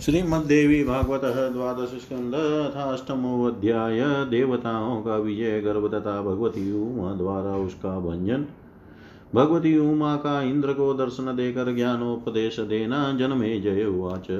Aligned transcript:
श्रीमद्देवी 0.00 0.84
भागवत 0.84 1.20
द्वादश 1.52 1.88
स्कंद 1.88 2.34
अध्याय 3.54 4.00
देवताओं 4.30 5.02
का 5.02 5.16
विजय 5.16 5.60
गर्भ 5.60 5.94
तथा 5.94 6.22
भगवती 6.22 6.72
उमा 6.72 7.12
द्वारा 7.12 7.56
उसका 7.56 7.98
भंजन। 7.98 8.46
भगवती 9.34 9.78
उमा 9.78 10.16
का 10.16 10.42
इंद्र 10.42 10.72
को 10.72 10.94
दर्शन 10.94 11.36
देकर 11.36 11.74
ज्ञानोपदेश 11.74 12.60
देना 12.60 13.12
जन्मे 13.12 13.60
जय 13.60 13.84
उवाच। 13.84 14.30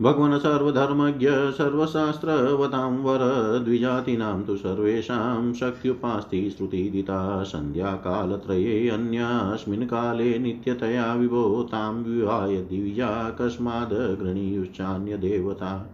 भगवन् 0.00 0.38
सर्वधर्मज्ञ, 0.38 1.26
सर्वशास्त्रवतां 1.30 2.98
वर, 2.98 3.18
द्विजातीनां 3.58 4.42
तु 4.42 4.56
सर्वेषां 4.56 5.52
शक्त्युपास्ति 5.52 6.50
श्रुतिदिता। 6.50 7.42
सन्ध्याकालत्रये 7.42 8.88
अन्यास्मिन् 8.88 9.86
काले 9.86 10.38
नित्यतया 10.38 11.14
विभो 11.14 11.62
तां 11.62 11.94
विवाय 11.94 12.56
दिव्या 12.56 13.30
कस्माद् 13.30 14.22
गृणीयुश्चान्यदेवता। 14.22 15.90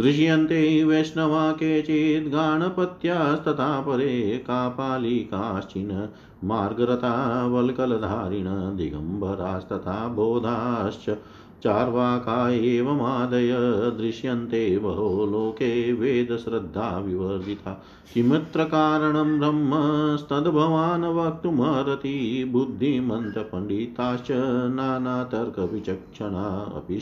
दृश्यन्ते 0.00 0.84
वैष्णवा 0.84 1.52
केचित् 1.52 2.32
गाणपत्यास्तथा 2.32 3.80
परे 3.80 4.44
कापालिकाश्चिन् 4.46 6.06
मार्गरता 6.44 7.46
वल्कलधारिण 7.46 8.76
दिगम्बरास्तथा 8.76 10.08
बोधाश्च 10.08 11.18
चार्वाका 11.62 12.48
एवमादय 12.50 13.52
दृश्यन्ते 13.98 14.78
बहो 14.78 15.26
लोके 15.26 15.92
वेदश्रद्धा 15.92 16.98
विवर्जिता 16.98 17.72
किमत्र 18.14 18.64
कारणं 18.64 19.38
ब्रह्मस्तद्भवान् 19.38 21.04
वक्तुमर्हति 21.04 22.44
बुद्धिमन्तपण्डिताश्च 22.52 24.28
नानातर्कविचक्षणा 24.74 26.46
अपि 26.76 27.00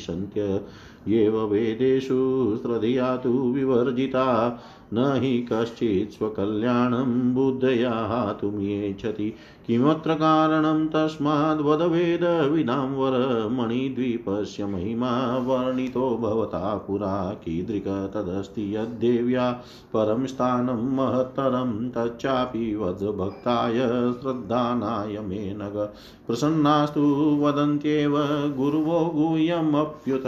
सन्त्येव 1.05 1.45
वेदेषु 1.45 2.59
श्रद्धया 2.63 3.17
तु 3.17 3.29
विवर्जिता। 3.29 4.59
न 4.95 5.13
हि 5.17 5.49
कश्चित् 5.53 6.19
स्वकल्याणं 6.19 7.35
बुद्धया 7.35 7.91
हातुमिच्छति 7.91 9.35
किमत्र 9.67 10.15
कारणं 10.15 10.87
तस्माद्वदवेदविदां 10.87 12.91
वर 12.91 13.49
मणिद्वीपस्य 13.49 14.67
महिमा 14.67 15.37
वर्णितो 15.37 16.17
भवता 16.17 16.85
पुरा 16.87 17.41
कीदृक 17.45 18.11
तदस्ति 18.15 18.77
यद्देव्या 18.77 19.63
परं 19.95 20.27
स्थानं 20.27 20.97
महत्तरं 20.97 21.91
तच्चापि 21.91 22.77
वद्भक्ताय 22.77 23.79
श्रद्धानाय 24.23 25.19
मे 25.19 25.55
नग। 25.55 25.93
प्रसन्नास्तु 26.27 27.39
वदन्त्येव 27.43 28.15
गुरुवो 28.57 29.13
गुह्यमप्युत। 29.15 30.27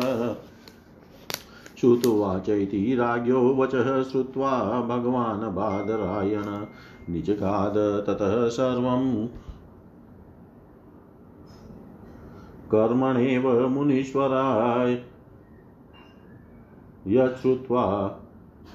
श्रुतुवाच 1.81 2.49
इति 2.49 2.95
राज्ञो 2.95 3.55
वचः 3.55 4.03
श्रुत्वा 4.03 4.81
भगवान् 4.81 5.55
बादरायण। 5.55 6.67
निजगाद 7.13 7.75
ततः 8.07 8.49
सर्वं 8.49 9.27
कर्मणेव 12.75 13.69
मुनीश्वराय। 13.69 15.03
यच्छ्रुत्वा 17.07 18.17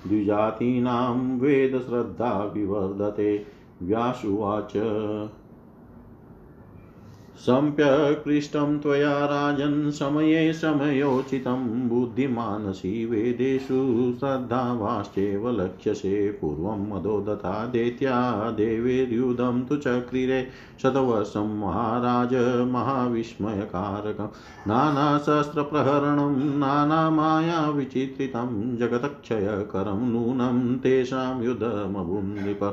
द्विजातीनां 0.08 1.40
वेदश्रद्धा 1.40 2.44
विवर्धते। 2.44 3.46
व्यासुवाच। 3.84 4.78
सम्यक्पृष्टं 7.46 8.78
त्वया 8.80 9.14
राजन् 9.26 9.92
समये 9.92 10.42
समयोचितं 10.54 11.62
बुद्धिमानसि 11.90 12.92
वेदेषु 13.06 13.80
श्रद्धावाश्चैव 14.20 15.50
लक्ष्यसे 15.52 16.30
पूर्वं 16.32 16.86
मदोदता 16.90 17.54
दैत्या 17.66 18.20
देवेर्युधं 18.58 19.64
तु 19.66 19.78
चक्रिरे 19.78 20.42
शतवर्षं 20.84 21.58
महाराज 21.60 22.36
महाविस्मयकारकं 22.72 24.30
नानाशस्त्रप्रहरणं 24.68 26.38
नानामायाविचित्रितं 26.60 28.56
जगतक्षयकरं 28.78 30.08
नूनं 30.12 30.78
तेषां 30.78 31.44
युधमभुं 31.44 32.24
नृप 32.24 32.64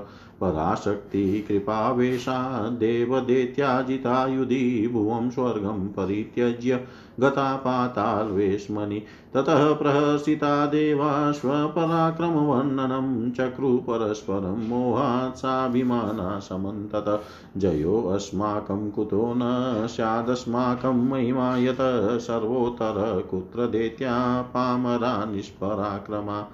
पराशक्तिः 0.41 1.49
कृपावेशा 1.49 2.69
देवदेत्याजितायुधि 2.69 4.91
भुवं 4.93 5.31
स्वर्गं 5.31 5.89
परित्यज्य 5.89 6.87
गता 7.21 7.57
पाताल्वेश्मनि 7.57 9.03
ततः 9.35 9.73
प्रहसिता 9.73 10.67
देवा 10.67 11.33
स्वपराक्रमवर्णनं 11.33 13.31
चक्रु 13.31 13.79
परस्परं 13.79 14.69
मोहात् 14.69 15.37
साभिमाना 15.37 16.39
समन्तत 16.39 17.23
जयोऽस्माकं 17.57 18.91
कुतो 18.91 19.35
न 19.37 19.41
स्यादस्माकं 19.87 21.09
महिमा 21.09 21.57
यत 21.57 22.21
सर्वोत्तर 22.21 23.29
कुत्र 23.31 23.67
दैत्या 23.67 24.43
पामरा 24.43 25.25
निष्पराक्रमा। 25.25 26.47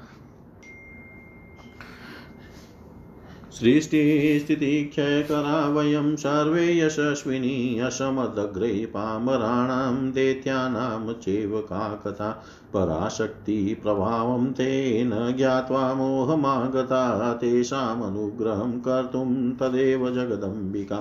सृष्टिस्थितिक्षयकरा 3.60 5.68
वयं 5.68 6.16
सर्वे 6.16 6.78
यशस्विनी 6.78 7.78
असमदग्रे 7.78 8.86
पामराणां 8.86 10.12
दैत्यानां 10.12 11.12
चैव 11.12 11.60
का 11.60 12.02
कथा? 12.06 12.44
पराशक्तिप्रभावं 12.74 14.52
तेन 14.52 15.36
ज्ञात्वा 15.36 15.94
मोहमागता 15.94 17.32
तेषामनुग्रहं 17.32 18.72
कर्तुं 18.72 19.52
तदेव 19.52 20.10
जगदम्बिका। 20.10 21.00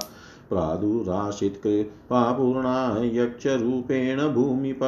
प्रादुराशित्कृपापूर्णा 0.50 3.02
यक्षरूपेण 3.14 4.34
भूमिप 4.34 4.80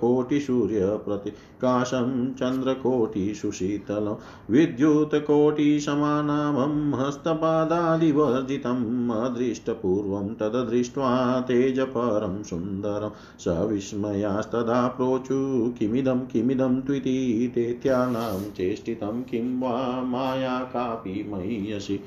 कोटिसूर्यप्रतिकाशं 0.00 2.34
चन्द्रकोटिसुशीतलं 2.34 4.16
विद्युत्कोटिसमानामं 4.50 7.00
हस्तपादादिवर्जितम् 7.00 9.10
अदृष्टपूर्वं 9.10 10.34
तददृष्ट्वा 10.34 11.40
तेजपरं 11.40 12.42
सुन्दरं 12.42 13.10
स 13.40 13.66
विस्मयास्तदा 13.70 14.88
प्रोचु 14.88 15.74
किमिदं 15.78 16.26
किमिदं 16.26 16.80
त्विति 16.80 17.52
दैत्यानां 17.54 18.50
चेष्टितं 18.50 19.22
किं 19.22 19.60
वा 19.60 20.04
माया 20.04 20.70
कापि 20.72 21.30
महीयसि 21.32 22.00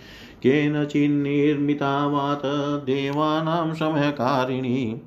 केनचिन्निर्मिता 0.44 2.08
वात 2.08 2.41
देवानां 3.03 3.74
समयकारिणी। 3.74 5.02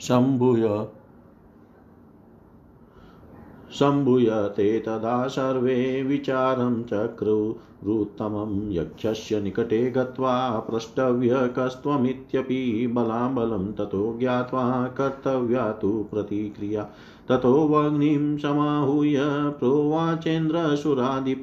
शम्भूय 0.00 0.86
शम्भूयते 3.72 4.80
तदा 4.80 5.28
सर्वे 5.28 6.02
विचारं 6.02 6.82
चक्रुरुत्तमं 6.82 8.72
यक्षस्य 8.72 9.40
निकटे 9.40 9.90
गत्वा 9.90 10.58
प्रष्टव्यकस्त्वमित्यपि 10.58 12.86
बलाबलं 12.86 13.72
ततो 13.72 14.18
ज्ञात्वा 14.18 14.94
कर्तव्या 14.98 15.72
तु 15.72 16.06
प्रतिक्रिया। 16.10 16.88
ततो 17.28 17.68
वग्निं 17.68 18.38
समाहूय 18.38 19.16
प्रोवाचेन्द्रसुराधिप 19.60 21.40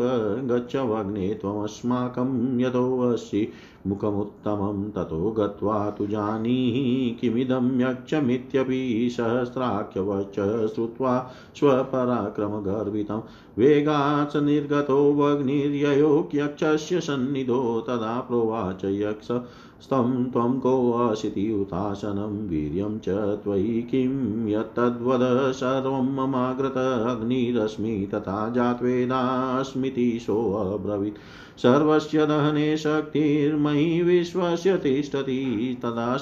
गच्छ 0.51 0.75
वग्ने 0.75 1.33
त्वमस्माकं 1.33 2.59
यतोऽसि 2.59 3.53
मुखमुत्तमं 3.87 4.89
ततो 4.91 5.31
गत्वा 5.31 5.89
तु 5.89 6.07
जानीहि 6.07 7.17
किमिदं 7.21 7.81
यक्षमित्यपि 7.81 9.09
सहस्राख्यवच 9.11 10.35
श्रुत्वा 10.73 11.31
स्वपराक्रमगर्वितं। 11.55 13.21
वेगात् 13.57 14.31
स 14.31 14.35
निर्गतो 14.35 15.13
वग्निर्ययोक्यक्षस्य 15.13 17.01
सन्निधो 17.01 17.81
तदा 17.87 18.19
प्रोवाच 18.21 18.85
यक्ष 18.85 19.27
स्तं 19.85 20.29
त्वं 20.29 20.59
कोऽसिति 20.59 21.51
उताशनं 21.53 22.47
वीर्यं 22.47 22.99
च 22.99 23.09
त्वयि 23.43 23.81
किं 23.91 24.47
यत्तद्वद 24.47 25.51
सर्वं 25.51 26.13
ममाग्रत 26.15 26.77
अग्निरश्मि 27.07 28.09
तथा 28.13 28.49
जात्वेदास्मिति 28.49 30.19
सोऽब्रवीत्। 30.21 31.19
सर्वस्य 31.59 32.25
दहने 32.25 32.77
शक्तिर्मयि 32.77 34.01
विश्वस्य 34.01 34.77
तिष्ठति 34.77 35.77
तदा 35.83 36.17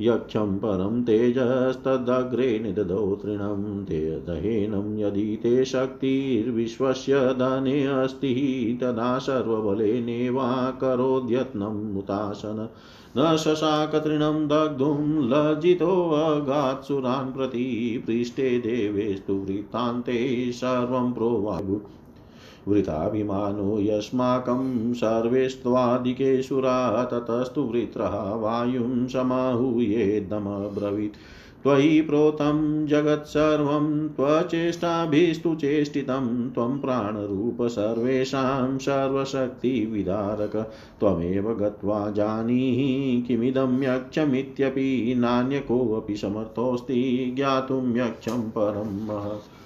यक्षं 0.00 0.58
परं 0.58 1.04
तेजस्तदग्रे 1.04 2.58
निदधौ 2.58 3.14
तृणं 3.14 3.84
ते 3.84 4.22
दहेनं 4.26 4.98
यदि 4.98 5.38
ते 5.42 5.64
शक्तिर्विश्वस्य 5.64 7.34
दने 7.34 7.86
अस्ति 7.86 8.78
तदा 8.82 9.18
सर्वबलेनेवा 9.18 10.78
करोद्यत्नम् 10.80 11.98
उतासन 11.98 12.68
न 13.18 13.36
शशाकतृणं 13.36 14.48
दग्धुं 14.48 15.30
लज्जितोऽगात्सुरान् 15.30 17.32
प्रति 17.32 18.04
पृष्ठे 18.06 18.58
देवेस्तु 18.58 19.34
वृत्तान्ते 19.34 20.52
सर्वं 20.52 21.12
वृथाभिमानो 22.68 23.80
यस्माकं 23.80 24.94
सर्वेस्त्वादिकेशुरा 24.94 27.04
ततस्तु 27.04 27.62
वृत्रः 27.62 28.34
वायुं 28.34 29.08
समाहूयेदमब्रवीत् 29.08 31.14
त्वयि 31.62 32.00
प्रोतं 32.00 32.86
जगत्सर्वं 32.86 34.08
त्वचेष्टाभिस्तु 34.08 35.54
चेष्टितं, 35.54 36.50
त्वं 36.50 36.78
प्राणरूप 36.78 37.66
सर्वेषां 37.66 38.78
सर्वशक्तिविदारक। 38.78 40.72
त्वमेव 41.00 41.54
गत्वा 41.54 42.10
जानीहि, 42.10 43.24
किमिदं 43.28 43.82
यक्षमित्यपि 43.82 45.14
नान्य 45.18 45.60
कोऽपि 45.60 46.16
समर्थोऽस्ति, 46.16 47.32
ज्ञातुं 47.36 47.96
यक्षं 47.96 48.42
परं 48.42 49.06
महत्। 49.06 49.59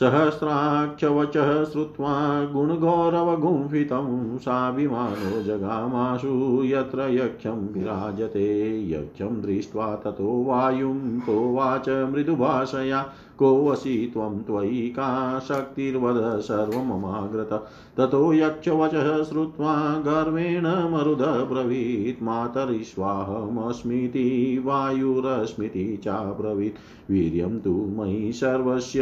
सहस्राक्षवचः 0.00 1.48
श्रुत्वा 1.64 2.12
गुणगौरवगुम्फितं 2.44 4.06
साभिमानो 4.38 5.40
जगामाशु 5.42 6.62
यत्र 6.64 7.08
यक्षं 7.10 7.66
विराजते 7.72 8.46
यक्षं 8.90 9.40
दृष्ट्वा 9.42 9.94
ततो 9.96 10.42
वायुं 10.44 11.18
कोवाच 11.20 11.88
मृदुभाषया 11.88 13.02
कोऽसि 13.40 14.10
त्वं 14.12 14.42
त्वयि 14.42 14.88
का 14.88 15.38
शक्तिर्वद 15.38 16.40
सर्वममाग्रत। 16.40 17.66
ततो 17.96 18.32
यक्षवचः 18.32 19.24
श्रुत्वा 19.24 19.98
गर्वेण 19.98 20.66
मरुदब्रवीत्। 20.66 22.22
मातरिष्वाहमस्मीति, 22.22 24.62
वायुरस्मिति 24.64 26.00
चाब्रवीत्। 26.04 27.10
वीर्यं 27.10 27.60
तु 27.60 27.70
मयि 27.70 28.32
सर्वस्य 28.32 29.00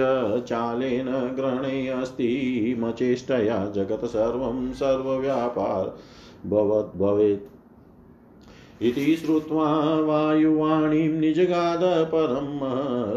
चालेन 0.49 1.07
ग्रहणे 1.07 1.89
अस्ति। 1.89 2.77
मचेष्टया 2.81 3.71
जगत् 3.71 4.05
सर्वं 4.05 4.73
सर्वव्यापार। 4.73 5.97
भवद्भवेत् 6.47 7.58
इति 8.83 9.17
श्रुत्वा 9.17 9.67
वायुवाणीं 10.01 11.09
निजगाद 11.09 11.81
परं 11.83 12.59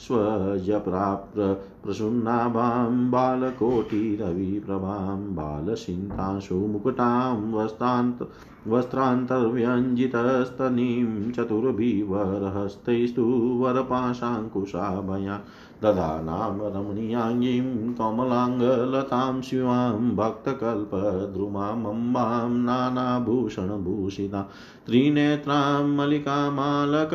स्वजप्राप्र 0.05 1.41
प्रसून्नाभां 1.83 2.93
बालकोटिरविप्रभां 3.11 5.19
बालसिन्तांशु 5.35 6.57
मुकुटां 6.73 7.37
वस्तान्त 7.53 8.19
वस्त्रान्तर्व्यञ्जितस्तनीं 8.67 11.31
चतुर्भिवरहस्तैस्तु 11.31 13.25
वरपाशाङ्कुशाभया 13.61 15.35
ददानां 15.83 16.71
रमणीयाङ्गीं 16.75 17.93
कमलाङ्गलतां 17.99 19.41
शिवां 19.41 20.15
भक्तकल्पद्रुमामम्बां 20.15 22.49
नानाभूषणभूषिता 22.69 24.41
त्रिनेत्रां 24.85 25.97
मलिकामालक 25.97 27.13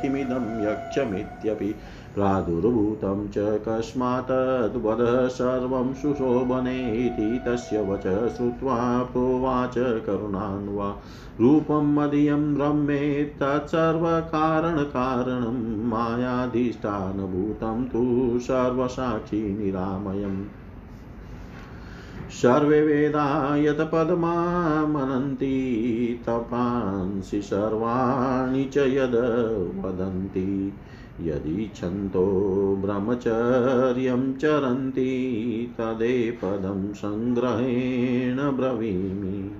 किमिदं 0.00 0.60
यक्षमित्यपि 0.60 1.74
प्रादुर्भूतं 2.14 3.28
च 3.28 3.34
कस्मात्तद्वदः 3.38 5.28
सर्वं 5.28 5.94
सुशोभने 5.94 7.06
इति 7.06 7.40
तस्य 7.46 7.80
वच 7.80 8.36
श्रुत्वा 8.36 9.02
प्रोवाच 9.02 9.74
करुणान्वा 9.78 10.96
रूपं 11.40 11.94
मदीयं 11.94 12.56
रम्ये 12.56 13.24
तत्सर्वकारणकारणं 13.24 15.88
मायाधिष्ठानभूतं 15.88 17.84
तु 17.84 18.38
सर्वसाक्षी 18.38 19.58
निरामयम्। 19.58 20.44
सर्वे 22.30 22.82
वेदा 22.82 23.56
यत 23.56 23.78
पदमामनन्ति 23.80 25.54
तपांसि 26.26 27.42
सर्वाणि 27.42 28.64
च 28.64 28.78
यद् 28.78 29.84
वदन्ति। 29.84 30.72
यदीच्छन्तो 31.20 32.26
ब्रह्मचर्यं 32.84 34.34
चरन्ति 34.34 35.74
तदेपदं 35.78 36.94
सङ्ग्रहेण 36.94 38.36
ब्रवीमि। 38.36 39.50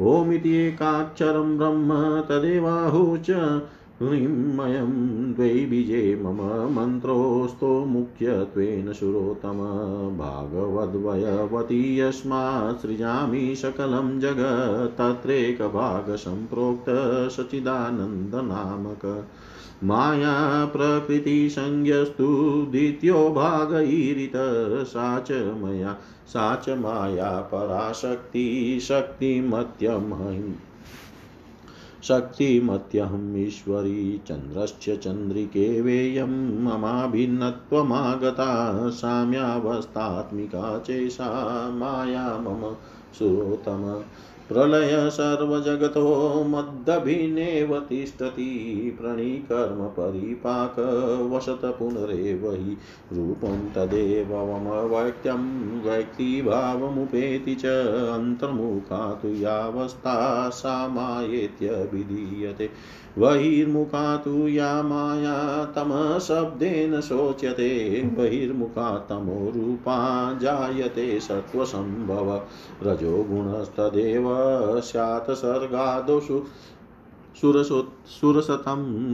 ओमिति 0.00 0.54
एकाक्षरं 0.54 1.58
ब्रह्म 1.58 2.20
तदेवाहु 2.20 3.16
च 3.16 3.30
ह्रीमयं 4.02 5.10
मम 6.22 6.80
मन्त्रोऽस्तो 6.80 7.84
मुख्यत्वेन 7.84 8.92
सुरोत्तम। 8.92 9.58
भागवद्वयवती 10.18 12.00
यस्मात् 12.00 12.82
सृजामि 12.82 13.54
सकलं 13.56 14.20
जगत्, 14.20 14.98
तत्रैकभागसम्प्रोक्त 14.98 16.84
माया 19.84 20.64
प्रकृतिसंज्ञस्तु 20.64 22.66
द्वितीयो 22.70 23.30
भागैरित 23.30 24.86
सा 24.86 25.20
च 25.20 25.32
मया 25.32 25.96
सा 26.26 26.56
च 26.56 26.68
माया 26.68 27.40
पराशक्ति 27.40 28.78
शक्तिमत्यमहिम् 28.82 30.54
शक्तिमत्यहम् 32.02 33.36
ईश्वरी 33.36 34.20
चन्द्रश्च 34.26 34.98
चन्द्रिके 34.98 35.80
वेयं, 35.80 36.64
ममाभिन्नत्वमागता, 36.64 38.90
साम्यावस्थात्मिका 38.90 40.78
चेषा, 40.78 41.70
माया 41.70 42.38
मम 42.38 42.76
सुतम 43.18 44.04
प्रलय 44.52 45.10
सर्वजगतो 45.10 46.04
तिष्ठति 47.88 48.50
प्रणीकर्म 49.00 49.84
परिपाक 49.86 50.78
वसत 51.32 51.60
पुनरेव 51.64 52.50
हि 52.52 52.76
रूपं 53.12 53.70
तदेवमवैक्त्यं 53.70 55.44
वैक्तिभावमुपेति 55.80 57.54
च 57.54 57.66
अन्तर्मुखा 58.14 59.18
तु 59.22 59.28
यावस्था 59.28 60.48
सा 60.48 60.88
बहिर्मुखा 63.18 64.16
तु 64.16 64.48
या 64.48 64.82
माया 64.82 65.64
तमशब्देन 65.64 67.00
शोच्यते 67.00 68.02
बहिर्मुखा 68.02 69.06
तमो 69.10 69.52
रूपा 69.56 70.32
जायते 70.42 71.20
सत्त्वसम्भव। 71.20 72.46
रजोगुणस्तदेव 72.82 74.24
स्यात् 74.80 75.30
सर्गादोषु 75.30 76.42
सुरसतं 77.40 77.99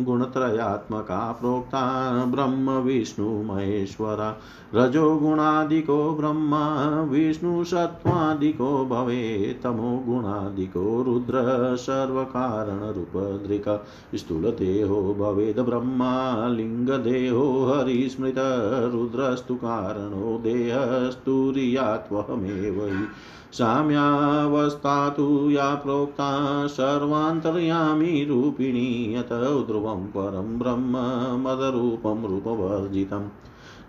गुणत्रयात्मका 0.04 1.32
प्रोक्ता 1.32 2.24
ब्रह्म 2.24 2.70
विष्णुमहेश्वरा 2.70 4.36
रजोगुणादिको 4.74 6.14
ब्रह्मा 6.14 7.02
विष्णुसत्त्वादिको 7.02 8.84
भवे 8.84 9.60
तमोगुणादिको 9.64 11.02
रुद्र, 11.02 11.76
सर्वकारणरूपदृक्। 11.76 14.16
स्थूलदेहो 14.16 15.16
भवेद् 15.18 15.58
ब्रह्मा, 15.58 16.48
लिङ्गदेहो 16.48 17.64
हरिस्मृतरुद्रस्तु 17.64 19.54
कारणो 19.54 20.38
देहस्तुर्यात्वहमेव 20.38 22.86
हि। 22.86 23.04
साम्यावस्था 23.52 25.08
तु 25.08 25.50
या 25.50 25.74
प्रोक्ता, 25.74 26.66
सर्वान्तर्यामी 26.66 28.24
रूपिणी। 28.24 28.75
यत 29.14 29.64
ध्रुवं 29.66 30.06
परं 30.06 30.58
ब्रह्म 30.58 31.42
मदरूपं 31.42 32.26
रूपवर्जितम् 32.26 33.28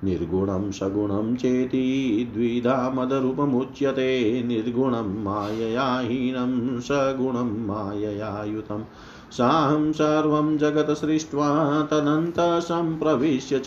निर्गुणं 0.04 0.72
सगुणं 0.72 1.36
चेति 1.36 2.30
द्विधा 2.34 2.92
मदरूपमुच्यते। 2.96 4.44
निर्गुणं 4.44 5.24
माययाहीनं 5.24 6.80
सगुणं 6.80 7.68
माययायुतं। 7.68 8.84
साहं 9.32 9.92
सर्वं 9.92 10.58
जगत् 10.58 10.98
सृष्ट्वा 10.98 11.88
तदन्तसम्प्रविश्य 11.92 13.60
च 13.60 13.66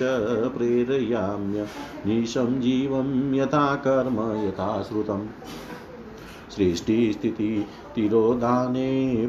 प्रेरयाम्य 0.57 1.69
निशं 2.07 2.61
जीवं 2.61 3.35
यथा 3.35 3.77
कर्म 3.77 4.47
यथा 4.47 4.83
श्रुतम् 4.83 5.27
सृष्टिस्थितितिरोधाने 6.51 9.27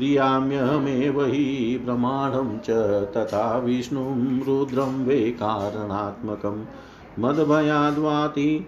प्रेर्याम्यहमेव 0.00 1.24
हि 1.24 1.78
प्रमाण 1.84 2.58
च 2.58 2.70
तथा 3.16 3.58
विष्णुं 3.58 4.40
रुद्रं 4.40 5.04
वै 5.06 5.18
कारणात्मकं 5.30 6.64
मद्भयाद्वाति 7.18 8.66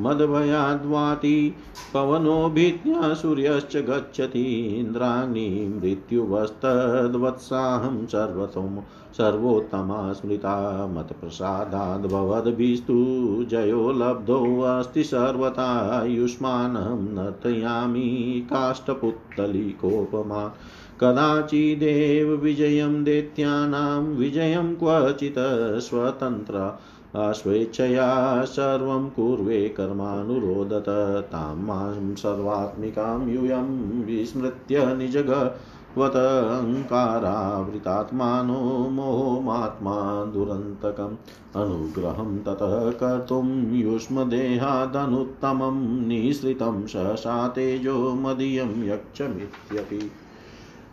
मद्भयाद्वाति 0.00 1.54
पवनो 1.94 2.48
भीत्या 2.48 3.14
सूर्यश्च 3.14 3.76
गच्छति, 3.76 4.76
इन्द्राग्नि 4.78 5.80
मृत्युवस्तद्वत्साहं 5.84 8.06
सर्वतोम 8.06 8.78
सर्वोत्तमा 9.12 10.12
स्मृता 10.12 10.86
मत्प्रसादाद्भवद्भिस्तु 10.86 13.44
जयो 13.48 13.92
लब्धोऽस्ति 13.92 15.04
सर्वथा 15.04 16.04
युष्मानं 16.04 17.14
नर्तयामि, 17.14 18.46
काष्ठपुत्तलिकोपमा। 18.50 20.56
कदाचिदेव 21.00 22.32
विजयं 22.32 23.04
दैत्यानां, 23.04 24.02
विजयं 24.02 24.74
क्वचित् 24.74 25.80
स्वतन्त्र 25.80 26.78
स्वेच्छया 27.16 28.44
सर्वं 28.44 29.10
कुर्वे 29.10 29.68
कर्मानुरोदत 29.68 31.28
तां 31.32 31.56
माँ 31.56 32.14
सर्वात्मिकां 32.14 33.28
यूयं 33.28 34.04
विस्मृत्य 34.04 34.94
निजग 34.94 35.56
त्वतङ्कारावृतात्मानो 35.94 38.88
मोहमात्मा 38.88 40.24
दुरन्तकम्। 40.24 41.62
अनुग्रहं 41.62 42.38
ततः 42.38 42.90
कर्तुं 42.90 43.74
युष्मदेहादनुत्तमं। 43.74 46.06
निःसृतं 46.06 46.86
सहसा 46.86 47.48
तेजो 47.48 48.14
मदीयं 48.14 48.84
यक्षमित्यपि। 48.84 50.10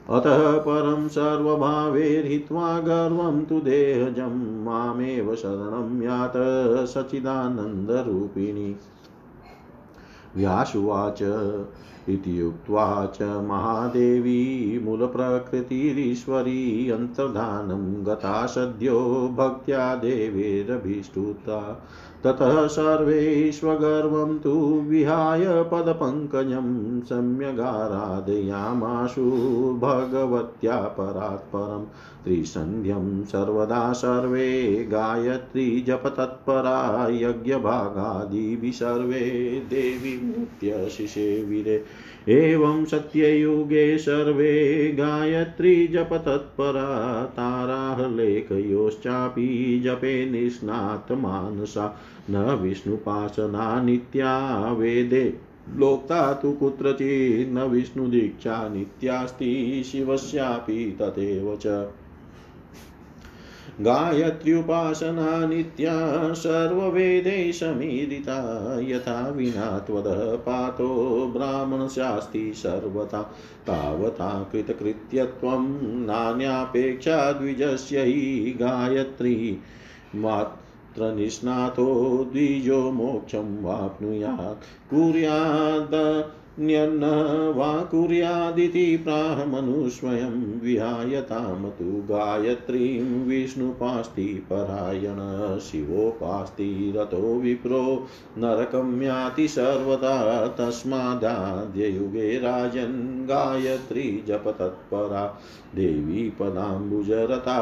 अतः 0.10 0.58
परं 0.58 1.08
सर्वभावैर्हित्वा 1.08 2.80
गर्वं 2.80 3.46
तु 3.46 3.60
देहजं 3.60 4.64
मामेव 4.64 5.36
शरणं 5.36 6.02
यात 6.02 6.34
सचिदानन्दरूपिणी। 6.88 8.76
व्यासुवाच 10.36 11.20
इति 12.10 12.42
उक्त्वा 12.42 13.12
च 13.16 13.22
महादेवी 13.22 14.80
मूलप्रकृतिरीश्वरी 14.84 16.90
अन्तर्धानं 16.90 18.06
गता 18.06 18.46
सद्यो 18.46 19.34
भक्त्या 19.38 19.96
देवेरभिष्टुता। 19.96 21.86
ततः 22.26 22.68
सर्वेष्वगर्वं 22.68 24.38
तु 24.40 24.52
विहाय 24.90 25.46
पदपङ्कजं 25.72 27.02
सम्यगाराधयामाशु 27.02 29.26
भगवत्या 29.82 30.78
परात्परं 30.98 31.86
त्रिसन्ध्यं 32.24 33.24
सर्वदा 33.26 33.92
सर्वे 33.94 34.48
गायत्री 34.92 35.82
जपतत्परा 36.50 37.08
यज्ञभागादिभिः 37.12 38.72
सर्वे 38.72 39.64
देवी 39.70 40.28
नित्यशिषे 40.28 41.44
वीरे 41.44 41.84
एवं 42.30 42.86
सत्ययुगे 42.86 43.98
सर्वे 43.98 44.96
गायत्री 45.00 45.88
जपतत्परा 45.88 47.24
ताराहलेखयोश्चापि 47.24 49.82
जपे 49.86 50.32
निष्णातमानसा। 50.32 52.02
न 52.30 52.60
विष्णुपासना 52.62 53.82
नित्या 53.82 54.72
वेदे। 54.72 55.34
लोक्ता 55.76 56.34
तु 56.34 56.52
कुत्रचिन्न 56.52 57.62
विष्णुदीक्षा 57.62 58.70
नित्यास्ति 58.70 59.84
शिवस्यापि 59.86 60.98
तथैव 61.02 61.58
च। 61.62 61.92
गायत्र्युपासना 63.82 65.46
नित्या 65.46 66.34
सर्ववेदै 66.34 67.52
समीरिता 67.52 68.78
यथा 68.82 69.30
विना 69.30 69.80
त्वदः 69.80 70.36
पातो 70.36 71.28
ब्राह्मणस्यास्ति 71.36 72.54
सर्वथा, 72.56 73.22
तावता 73.68 74.50
कृतकृत्यत्वं 74.52 75.68
नान्यापेक्षा 76.06 77.32
द्विजस्य 77.32 78.02
हि 78.02 78.54
गायत्री। 78.62 79.62
मात् 80.16 80.66
तत्र 80.96 81.16
निष्णातो 81.16 82.24
द्विजो 82.32 82.92
मोक्षं 82.92 83.64
वाप्नुयात् 83.64 84.90
कुर्याद् 84.90 86.45
न्यन्न 86.60 87.04
वा 87.56 87.72
कुर्यादिति 87.84 88.98
प्राहमनुस्वयं 88.98 90.36
विहायतां 90.60 91.70
तु 91.70 91.86
गायत्रीं 92.12 93.26
विष्णुपास्ति 93.26 94.28
परायण 94.50 95.18
शिवोपास्ति 95.60 96.94
रतो 96.96 97.34
विप्रो 97.36 97.84
नरकं 98.38 99.02
याति 99.02 99.48
सर्वदा 99.48 100.16
तस्मादाद्ययुगे 100.60 102.40
राजन् 102.40 102.98
गायत्री 103.28 104.10
जपतत्परा 104.28 105.26
देवी 105.76 106.30
पदाम्बुजरता 106.40 107.58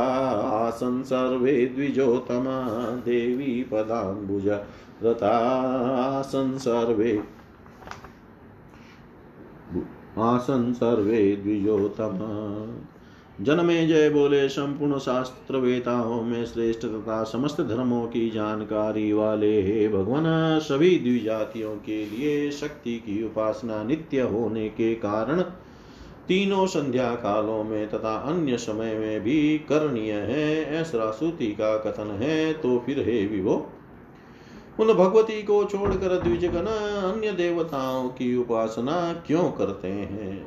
आसन् 0.54 1.04
सर्वे 1.04 1.66
द्विजोत्तमा 1.66 2.60
देवी 3.06 3.64
पदाम्बुजरता 3.64 5.38
आसन् 5.98 6.58
सर्वे 6.58 7.22
आसन 10.20 10.72
सर्वे 10.74 11.36
द्विजोतम 11.36 12.18
जनमे 13.42 13.86
जय 13.88 14.10
बोले 14.10 14.48
संपूर्ण 14.50 14.98
शास्त्र 14.98 15.58
वेताओं 15.58 16.22
में 16.22 16.46
श्रेष्ठ 16.46 16.86
तथा 16.86 17.24
समस्त 17.24 17.62
धर्मों 17.62 18.06
की 18.08 18.30
जानकारी 18.30 19.12
वाले 19.14 19.52
हे 19.62 19.88
भगवान। 19.90 20.26
सभी 20.60 20.96
द्विजातियों 21.00 21.76
के 21.78 22.06
लिए 22.06 22.52
शक्ति 22.52 22.96
की 22.98 23.24
उपासना 23.26 23.84
नित्य 23.84 24.22
होने 24.22 24.68
के 24.70 24.94
कारण 24.96 25.42
तीनों 26.28 26.66
संध्या 26.68 27.10
कालों 27.16 27.64
में 27.64 27.90
तथा 27.90 28.16
अन्य 28.28 28.58
समय 28.58 28.96
में 28.96 29.22
भी 29.22 29.58
करणीय 29.70 30.12
है, 30.12 30.64
ऐसा 30.74 31.12
श्रुति 31.12 31.48
का 31.52 31.78
कथन 31.78 32.18
है 32.22 32.54
तो 32.54 32.78
फिर 32.86 33.00
हे 33.00 33.26
विभो। 33.28 33.56
उन 34.80 34.88
भगवती 34.88 35.44
को 35.44 35.64
छोड़कर 35.64 36.22
द्विजगण 36.24 36.66
अन्य 37.06 37.32
देवताओं 37.32 38.10
की 38.10 38.36
उपासना 38.36 39.14
क्यों 39.28 39.52
करते 39.52 39.88
हैं? 39.88 40.46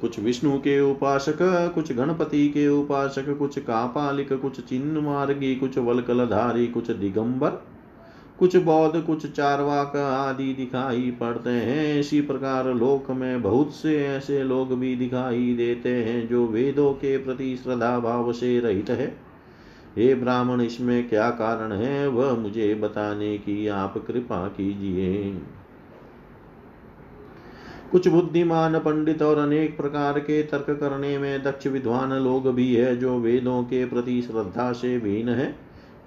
कुछ 0.00 0.18
विष्णु 0.18 0.58
के 0.58 0.80
उपासक, 0.80 1.38
कुछ 1.74 1.92
गणपति 1.92 2.48
के 2.48 2.68
उपासक, 2.68 3.38
कुछ 3.38 3.58
कापालिक, 3.58 4.32
कुछ 4.32 4.60
चिन्ह 4.60 5.00
मार्गी 5.00 5.54
कुछ 5.54 5.78
वलकलधारी, 5.78 6.66
कुछ 6.66 6.90
दिगंबर, 6.90 7.50
कुछ 8.38 8.56
बौद्ध, 8.56 9.02
कुछ 9.02 9.32
चारवाक 9.32 9.96
आदि 9.96 10.54
दिखाई 10.54 11.16
पड़ते 11.20 11.50
हैं। 11.50 12.00
इसी 12.00 12.20
प्रकार 12.20 12.74
लोक 12.74 13.10
में 13.10 13.42
बहुत 13.42 13.74
से 13.74 14.06
ऐसे 14.06 14.42
लोग 14.42 14.78
भी 14.78 14.96
दिखाई 14.96 15.54
देते 15.54 15.88
हैं 15.88 16.28
जो 16.28 16.46
वेदों 16.46 16.92
के 16.92 17.18
प्रति 17.18 17.56
श्रद्धा 17.56 17.98
भाव 17.98 18.32
से 18.32 18.60
रहित 18.60 18.90
है। 18.90 19.25
हे 19.96 20.14
ब्राह्मण, 20.14 20.60
इसमें 20.60 21.08
क्या 21.08 21.28
कारण 21.30 21.72
है? 21.72 22.08
वह 22.08 22.32
मुझे 22.32 22.74
बताने 22.74 23.36
की 23.38 23.66
आप 23.68 23.94
कृपा 24.06 24.46
कीजिए। 24.48 25.34
कुछ 27.92 28.08
बुद्धिमान 28.08 28.78
पंडित 28.78 29.22
और 29.22 29.38
अनेक 29.38 29.76
प्रकार 29.76 30.18
के 30.18 30.42
तर्क 30.42 30.66
करने 30.70 31.16
में 31.18 31.42
दक्ष 31.42 31.66
विद्वान 31.66 32.12
लोग 32.14 32.54
भी 32.54 32.74
है, 32.74 32.96
जो 32.96 33.18
वेदों 33.18 33.62
के 33.62 33.84
प्रति 33.84 34.20
श्रद्धा 34.22 34.72
से 34.72 34.98
भिन्न 34.98 35.28
है। 35.30 35.54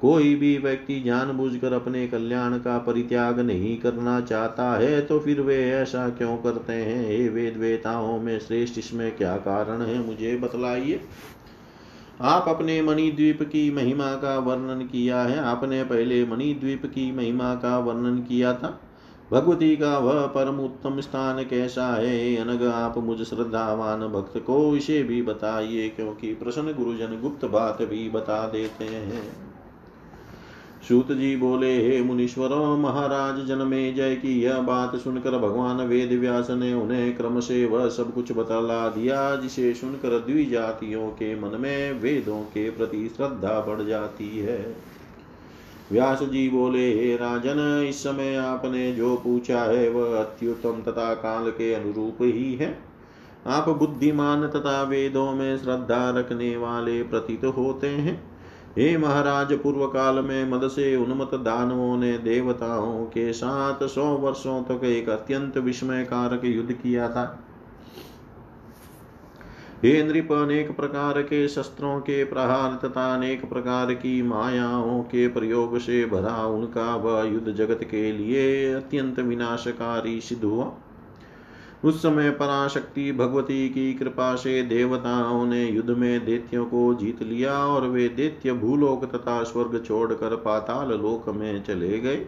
कोई 0.02 0.36
भी 0.36 0.58
व्यक्ति 0.58 1.00
जानबूझकर 1.00 1.74
अपने 1.74 2.06
कल्याण 2.08 2.58
का 2.58 2.78
परित्याग 2.78 3.40
नहीं 3.40 3.76
करना 3.78 4.20
चाहता 4.22 4.72
है 4.74 5.02
तो 5.02 5.20
फिर 5.20 5.42
वे 5.42 5.58
ऐसा 5.72 6.08
क्यों 6.10 6.38
करते 6.38 6.74
हैं? 6.74 7.08
हे 7.08 7.28
वेद 7.30 7.58
वेताओं 7.58 8.20
में 8.20 8.40
श्रेष्ठ 8.40 8.78
इसमें 8.80 9.16
क्या 9.18 9.36
कारण 9.38 9.82
है, 9.82 9.98
मुझे 10.06 10.36
बतलाइए। 10.38 11.00
आप 12.22 12.46
अपने 12.48 12.82
मणिद्वीप 12.82 13.42
की 13.42 13.72
महिमा 13.72 14.16
का 14.16 14.40
वर्णन 14.40 14.82
किया 14.82 15.22
है। 15.22 15.40
आपने 15.40 15.84
पहले 15.84 16.26
मणिद्वीप 16.26 16.86
की 16.86 17.12
महिमा 17.12 17.56
का 17.56 17.80
वर्णन 17.80 18.18
किया 18.18 18.54
था। 18.54 18.80
भगवती 19.32 19.76
का 19.76 19.98
वह 19.98 20.26
परम 20.26 20.60
उत्तम 20.60 21.00
स्थान 21.00 21.44
कैसा 21.44 21.88
है? 21.88 22.36
अनग, 22.36 22.64
आप 22.64 22.98
मुझ 22.98 23.22
श्रद्धावान 23.22 24.00
भक्त 24.08 24.38
को 24.38 24.76
इसे 24.76 25.04
भी 25.04 25.22
बताइए, 25.22 25.90
क्योंकि 25.90 26.34
प्रसन्न 26.34 26.74
गुरुजन 26.74 27.20
गुप्त 27.22 27.46
बात 27.46 27.82
भी 27.82 28.10
बता 28.10 28.48
देते 28.50 28.86
हैं। 28.86 29.49
सूत 30.90 31.12
जी 31.12 31.36
बोले, 31.36 31.90
हे 31.90 32.02
मुनीश्वरों, 32.04 32.78
महाराज, 32.78 33.48
जनमे 33.48 33.94
जय 33.94 34.16
की 34.16 34.42
यह 34.42 34.60
बात 34.60 34.96
सुनकर 34.96 35.38
भगवान 35.38 35.78
वेद 35.78 36.20
व्यास 36.20 36.50
ने 36.50 36.74
उन्हें 36.74 37.18
क्रम 37.18 37.40
से 37.40 37.66
वह 37.66 37.90
सब 37.90 38.14
कुछ 38.14 38.32
बतला 38.32 38.90
दिया, 38.90 39.36
जिसे 39.36 39.74
सुनकर 39.74 40.20
द्विजातियों 40.20 41.10
के 41.10 41.36
मन 41.36 41.62
में 41.62 42.02
वेदों 42.02 42.42
के 42.42 42.70
प्रति 42.70 43.14
श्रद्धा 43.18 43.62
बढ़ 43.62 43.86
जाती 43.86 44.40
है। 44.40 44.76
व्यास 45.92 46.24
जी 46.24 46.50
बोले, 46.50 46.94
हे 46.94 47.16
राजन, 47.16 47.86
इस 47.90 48.04
समय 48.04 48.36
आपने 48.36 48.92
जो 48.92 49.16
पूछा 49.16 49.62
है, 49.62 49.90
वह 49.90 50.20
अत्युत्तम 50.20 50.92
तथा 50.92 51.14
काल 51.14 51.52
के 51.52 51.74
अनुरूप 51.74 52.18
ही 52.22 52.56
है। 52.56 52.80
आप 53.48 53.70
बुद्धिमान 53.70 54.48
तथा 54.48 54.84
वेदों 54.84 55.32
में 55.32 55.58
श्रद्धा 55.58 56.10
रखने 56.10 56.58
वाले 56.58 57.04
प्रतीत 57.04 57.46
होते 57.46 57.88
हैं। 57.88 58.29
हे 58.70 58.98
महाराज 58.98 59.54
पूर्व 59.54 59.86
काल 59.88 60.20
में 60.20 60.50
मद 60.50 60.68
से 60.68 60.96
उन्मत 60.96 61.32
दानवों 61.36 61.98
ने 61.98 62.18
देवताओं 62.18 63.06
के 63.06 63.34
साथ 63.34 63.88
सौ 63.88 64.04
वर्षों 64.04 64.64
तक 64.64 64.84
एक 64.84 65.10
अत्यंत 65.10 65.58
विस्मय 65.58 66.04
कारक 66.04 66.46
युद्ध 66.46 66.72
किया 66.72 67.08
था। 67.10 67.44
हे 69.84 70.04
नृप, 70.04 70.32
अनेक 70.32 70.76
प्रकार 70.76 71.22
के 71.22 71.48
शस्त्रों 71.48 72.00
के 72.00 72.24
प्रहार 72.24 72.80
तथा 72.84 73.16
अनेक 73.16 73.50
प्रकार 73.50 73.94
की 73.94 74.22
मायाओं 74.22 75.02
के 75.04 75.28
प्रयोग 75.28 75.78
से 75.80 76.06
भरा 76.06 76.46
उनका 76.46 76.96
वह 76.96 77.24
युद्ध 77.24 77.52
जगत 77.52 77.84
के 77.84 78.12
लिए 78.12 78.74
अत्यंत 78.74 79.20
विनाशकारी 79.20 80.22
सिद्ध 80.22 80.44
हुआ। 80.44 80.72
उस 81.84 82.02
समय 82.02 82.30
पराशक्ति 82.32 83.12
भगवती 83.12 83.70
की 83.70 83.94
कृपा 83.94 84.36
से 84.36 84.64
देवताओं 84.64 85.46
ने 85.46 85.66
युद्ध 85.66 85.90
में 85.90 86.26
देत्यों 86.26 86.66
को 86.66 86.94
जीत 86.94 87.24
लिया 87.24 87.58
और 87.58 87.88
वे 87.88 88.10
देत्य 88.10 88.54
भूलोक 88.54 89.06
तथा 89.16 89.44
स्वर्ग 89.44 89.84
छोड़कर 89.86 90.36
पाताल 90.36 90.88
लोक 90.88 91.30
में 91.30 91.64
चले 91.64 92.00
गए। 92.00 92.26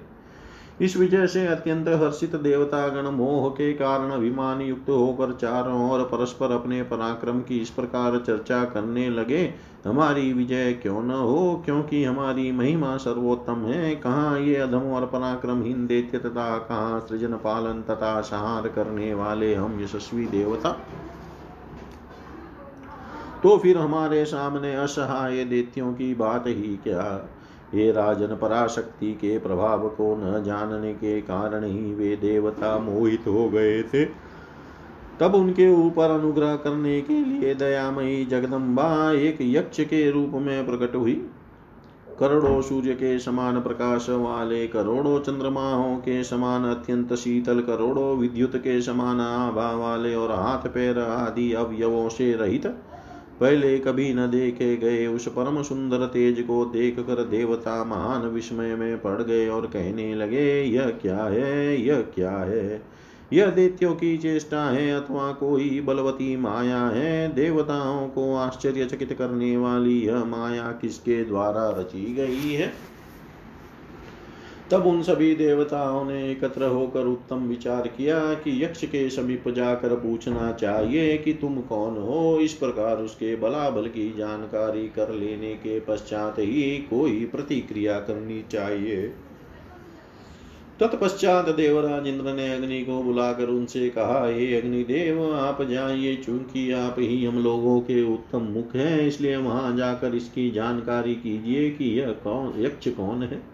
इस 0.82 0.98
विजय 0.98 1.28
से 1.28 1.48
अत्यंत 1.48 1.88
हर्षित 1.88 2.36
देवतागण 2.36 3.10
मोह 3.10 3.50
के 3.50 3.74
कारण 3.74 4.12
अभिमान 4.12 4.62
युक्त 4.62 4.90
होकर 4.90 5.34
चारों 5.34 5.92
ओर 5.92 6.00
परस्पर 6.00 6.52
अपने 6.52 6.84
पराक्रम 6.84 7.42
की 7.42 7.60
इस 7.60 7.70
प्रकार 7.70 8.24
चर्चा 8.28 8.66
करने 8.66 9.10
लगे। 9.10 9.54
हमारी 9.88 10.34
विजय 10.34 10.74
क्यों 10.74 11.02
न 11.02 11.12
हो? 11.12 11.62
क्योंकि 11.66 12.04
हमारी 12.04 12.52
महिमा 12.52 12.98
सर्वोत्तम 12.98 13.66
है। 13.66 13.96
कहाँ 13.96 14.40
ये 14.40 14.56
अधम 14.56 14.92
और 14.94 15.06
पराक्रमहीन 15.06 15.88
दैत्य 15.88 16.18
तथा 16.18 16.58
कहाँ 16.58 17.00
सृजन 17.00 17.34
पालन 17.34 17.82
तथा 17.82 18.22
सहार 18.22 18.68
करने 18.68 19.14
वाले 19.14 19.56
हम 19.56 19.84
यशस्वी 19.84 20.26
देवता? 20.26 20.70
तो 23.44 23.58
फिर 23.58 23.78
हमारे 23.78 24.26
सामने 24.26 24.76
असहाय 24.76 25.46
दैत्यों 25.46 25.94
की 25.94 26.16
बात 26.16 26.48
ही 26.48 26.80
क्या? 26.84 27.30
ये 27.76 27.92
राजन 27.92 28.28
पराशक्ति 28.28 29.14
के 29.14 29.38
प्रभाव 29.38 29.88
को 29.90 30.16
न 30.16 30.44
जानने 30.44 30.94
के 30.94 31.22
कारण 31.22 31.64
ही 31.64 31.94
वे 31.94 32.16
देवता 32.16 32.80
मोहित 32.80 33.28
हो 33.28 33.50
गए 33.50 33.84
थे। 33.84 34.06
तब 35.20 35.36
उनके 35.36 35.70
ऊपर 35.70 36.10
अनुग्रह 36.10 36.56
करने 36.56 37.02
के 37.02 37.26
लिए 37.26 37.56
दयामयी 37.56 38.26
जगदम्बा 38.26 39.12
एक 39.12 39.38
यक्ष 39.42 39.80
के 39.80 40.12
रूप 40.12 40.32
में 40.34 40.66
प्रकट 40.66 40.96
हुई। 40.96 41.14
करोड़ों 42.20 42.62
सूर्य 42.62 42.94
के 42.94 43.20
समान 43.20 43.62
प्रकाश 43.62 44.10
वाले 44.10 44.68
करोड़ों 44.68 45.20
चंद्रमाओं 45.20 45.96
के 45.96 46.24
समान 46.24 46.66
अत्यंत 46.66 47.14
शीतल 47.14 47.62
करोड़ों 47.62 48.18
विद्युत 48.18 48.56
के 48.56 48.82
समान 48.82 49.22
आभा 49.22 49.72
वाले 49.72 50.16
और 50.16 50.32
हाथ 50.32 50.68
पैर 50.68 51.00
आदि 51.00 51.54
अवयवों 51.54 52.10
से 52.10 52.34
रहित 52.34 52.66
पहले 53.42 53.80
कभी 53.80 54.14
न 54.14 54.18
देखे 54.18 54.78
गए 54.78 55.08
उस 55.08 55.28
परम 55.28 55.62
सुंदर 55.62 56.06
तेज 56.06 56.42
को 56.42 56.66
देख 56.66 57.00
कर 57.00 57.24
देवता 57.24 57.84
महान 57.84 58.22
विस्मय 58.22 58.76
में 58.76 59.02
पड़ 59.02 59.22
गए 59.22 59.48
और 59.48 59.66
कहने 59.66 60.16
लगे, 60.16 60.64
यह 60.64 60.86
क्या 60.86 61.24
है? 61.24 61.82
यह 61.82 62.02
क्या 62.02 62.32
है? 62.32 62.82
यह 63.34 63.46
दैत्यों 63.46 63.96
की 63.96 64.18
चेष्टा 64.18 64.64
है 64.64 64.92
अथवा 64.92 65.32
कोई 65.32 65.82
बलवती 65.82 66.38
माया 66.38 66.88
है? 66.88 67.34
देवताओं 67.36 68.08
को 68.08 68.36
आश्चर्यचकित 68.36 69.14
करने 69.14 69.58
वाली 69.58 70.00
यह 70.02 70.26
माया 70.26 70.72
किसके 70.72 71.24
द्वारा 71.24 71.70
रची 71.70 72.14
गई 72.14 72.54
है? 72.54 72.74
तब 74.72 74.86
उन 74.88 75.02
सभी 75.02 75.36
देवताओं 75.36 76.06
ने 76.06 76.32
एकत्र 76.32 76.64
होकर 76.64 77.06
उत्तम 77.06 77.36
विचार 77.36 77.88
किया 77.88 78.34
कि 78.34 78.64
यक्ष 78.64 78.86
के 78.86 79.10
समीप 79.10 79.50
जाकर 79.50 79.96
पूछना 79.96 80.52
चाहिए 80.52 81.18
कि 81.18 81.34
तुम 81.34 81.62
कौन 81.62 81.98
हो। 81.98 82.40
इस 82.40 82.54
प्रकार 82.54 82.98
उसके 82.98 83.36
बलाबल 83.36 83.88
की 83.88 84.14
जानकारी 84.18 84.88
कर 84.88 85.14
लेने 85.14 85.54
के 85.54 85.80
पश्चात 85.80 86.40
ही 86.40 86.78
कोई 86.78 87.26
प्रतिक्रिया 87.26 88.00
करनी 88.00 88.44
चाहिए। 88.52 89.14
तत्पश्चात 90.80 91.50
देवराज 91.50 92.08
इंद्र 92.08 92.34
ने 92.34 92.56
अग्नि 92.56 92.82
को 92.82 93.04
बुलाकर 93.04 93.46
उनसे 93.46 93.90
कहा, 93.90 94.26
हे 94.28 94.62
अग्निदेव, 94.62 95.36
आप 95.36 95.62
जाइए, 95.62 96.16
चूँकि 96.16 96.72
आप 96.72 96.96
ही 97.00 97.26
हम 97.26 97.44
लोगों 97.44 97.80
के 97.82 98.14
उत्तम 98.14 98.42
मुख 98.42 98.76
हैं, 98.76 99.08
इसलिए 99.08 99.38
वहाँ 99.38 99.78
जाकर 99.78 100.16
इसकी 100.16 100.52
जानकारी 100.52 101.16
कीजिए 101.16 101.70
कि 101.70 102.00
यह 102.00 102.12
कौन, 102.12 102.54
यक्ष 102.58 102.88
कौन 102.88 103.24
है। 103.24 103.51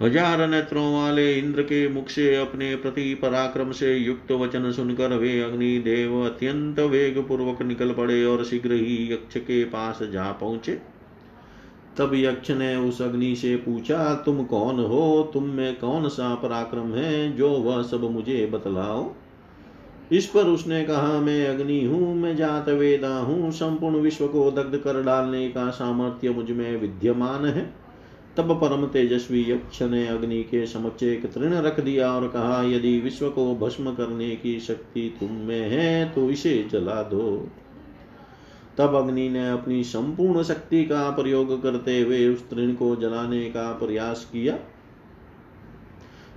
हज़ार 0.00 0.48
नेत्रों 0.48 0.94
वाले 0.94 1.34
इंद्र 1.38 1.62
के 1.62 1.88
मुख 1.88 2.08
से 2.08 2.36
अपने 2.36 2.76
प्रति 2.76 3.14
पराक्रम 3.14 3.72
से 3.72 3.96
युक्त 3.96 4.32
वचन 4.32 4.72
सुनकर 4.72 5.12
वे 5.12 5.40
अग्नि 5.40 5.78
देव 5.78 6.26
अत्यंत 6.26 6.80
वेग 6.80 7.18
पूर्वक 7.28 7.62
निकल 7.62 7.92
पड़े 7.92 8.24
और 8.24 8.44
शीघ्र 8.44 8.72
ही 8.72 9.12
यक्ष 9.12 9.36
के 9.36 9.64
पास 9.64 9.98
जा 10.02 10.32
पहुँचे। 10.32 10.72
तब 11.98 12.10
यक्ष 12.14 12.50
ने 12.50 12.76
उस 12.76 13.02
अग्नि 13.02 13.36
से 13.36 13.56
पूछा, 13.56 14.14
तुम 14.14 14.44
कौन 14.44 14.78
हो? 14.80 15.30
तुम 15.32 15.44
में 15.44 15.76
कौन 15.76 16.08
सा 16.08 16.34
पराक्रम 16.34 16.94
है 16.94 17.36
जो 17.36 17.50
वह 17.50 17.82
सब 17.82 18.00
मुझे 18.00 18.46
बतलाओ? 18.46 19.14
इस 20.12 20.26
पर 20.26 20.44
उसने 20.44 20.84
कहा, 20.84 21.20
मैं 21.20 21.46
अग्नि 21.46 21.84
हूँ, 21.84 22.14
मैं 22.16 22.36
जात 22.36 22.68
वेदा 22.68 23.14
हूँ, 23.16 23.50
संपूर्ण 23.50 23.96
विश्व 23.96 24.26
को 24.26 24.50
दग्ध 24.50 24.78
कर 24.78 25.02
डालने 25.02 25.48
का 25.48 25.70
सामर्थ्य 25.70 26.30
मुझमें 26.30 26.76
विद्यमान 26.76 27.44
है। 27.44 27.81
तब 28.36 28.60
परम 28.60 28.86
तेजस्वी 28.86 29.50
यक्ष 29.50 29.82
ने 29.82 30.06
अग्नि 30.08 30.42
के 30.42 30.66
समक्ष 30.66 31.02
एक 31.02 31.32
तृण 31.32 31.54
रख 31.54 31.80
दिया 31.80 32.12
और 32.12 32.28
कहा, 32.28 32.62
यदि 32.62 33.00
विश्व 33.00 33.28
को 33.30 33.54
भस्म 33.56 33.94
करने 33.94 34.36
की 34.36 34.60
शक्ति 34.60 35.16
तुम 35.20 35.32
में 35.32 35.68
है 35.70 36.08
तो 36.08 36.30
इसे 36.30 36.68
जला 36.72 37.02
दो। 37.02 37.48
तब 38.78 38.94
अग्नि 38.94 39.28
ने 39.28 39.50
अपनी 39.50 39.84
संपूर्ण 39.84 40.42
शक्ति 40.42 40.84
का 40.84 41.10
प्रयोग 41.10 41.62
करते 41.62 42.00
हुए 42.00 42.28
उस 42.28 42.50
तृण 42.50 42.74
को 42.74 42.96
जलाने 42.96 43.44
का 43.44 43.72
प्रयास 43.72 44.24
किया। 44.32 44.58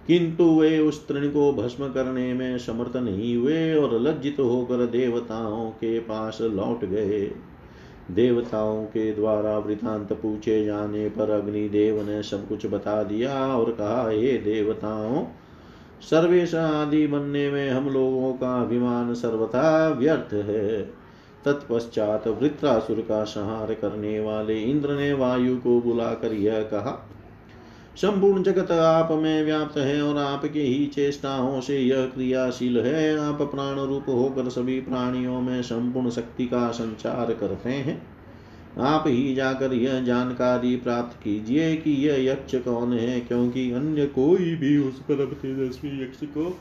किंतु 0.07 0.43
वे 0.43 0.79
उस 0.79 1.07
तृण 1.07 1.27
को 1.27 1.53
भस्म 1.53 1.87
करने 1.87 2.33
में 2.33 2.57
समर्थ 2.57 2.97
नहीं 2.97 3.35
हुए 3.35 3.75
और 3.75 4.01
लज्जित 4.01 4.39
होकर 4.39 4.85
देवताओं 4.85 5.69
के 5.69 5.99
पास 5.99 6.37
लौट 6.41 6.85
गए। 6.85 7.31
देवताओं 8.11 8.85
के 8.85 9.13
द्वारा 9.13 9.57
वृतांत 9.57 10.13
पूछे 10.13 10.65
जाने 10.65 11.09
पर 11.09 11.29
अग्निदेव 11.29 12.05
ने 12.05 12.23
सब 12.23 12.47
कुछ 12.47 12.65
बता 12.65 13.03
दिया 13.03 13.47
और 13.55 13.71
कहा, 13.71 14.09
हे 14.09 14.37
देवताओं, 14.37 15.25
सर्वेश 16.01 16.55
आदि 16.55 17.07
बनने 17.07 17.51
में 17.51 17.69
हम 17.69 17.89
लोगों 17.89 18.33
का 18.33 18.61
अभिमान 18.61 19.13
सर्वथा 19.13 19.89
व्यर्थ 19.89 20.33
है। 20.33 20.81
तत्पश्चात 21.45 22.27
वृत्रासुर 22.27 22.99
का 22.99 23.23
संहार 23.23 23.73
करने 23.73 24.19
वाले 24.19 24.61
इंद्र 24.61 24.91
ने 24.91 25.13
वायु 25.13 25.57
को 25.57 25.81
बुलाकर 25.81 26.33
यह 26.33 26.61
कहा 26.61 27.09
संपूर्ण 27.97 28.43
जगत 28.43 28.71
आप 28.71 29.11
में 29.11 29.43
व्याप्त 29.43 29.77
है 29.77 30.01
और 30.01 30.17
आपके 30.17 30.61
ही 30.61 30.85
चेष्टाओं 30.85 31.61
से 31.61 31.79
यह 31.79 32.05
क्रियाशील 32.05 32.79
है। 32.79 33.17
आप 33.19 33.41
प्राण 33.41 33.79
रूप 33.79 34.09
होकर 34.09 34.49
सभी 34.49 34.79
प्राणियों 34.79 35.41
में 35.41 35.61
संपूर्ण 35.61 36.09
शक्ति 36.09 36.45
का 36.45 36.71
संचार 36.71 37.33
करते 37.33 37.69
हैं। 37.69 38.01
आप 38.79 39.03
ही 39.07 39.35
जाकर 39.35 39.73
यह 39.73 39.99
जानकारी 39.99 40.75
प्राप्त 40.75 41.23
कीजिए 41.23 41.75
कि 41.75 41.91
यह 41.91 42.31
यक्ष 42.31 42.55
कौन 42.55 42.93
है, 42.93 43.19
क्योंकि 43.19 43.71
अन्य 43.71 44.05
कोई 44.05 44.55
भी 44.55 44.77
उस 44.77 44.99
परम 44.99 45.25
तेजस्वी 45.25 46.01
यक्ष 46.03 46.17
को 46.23 46.59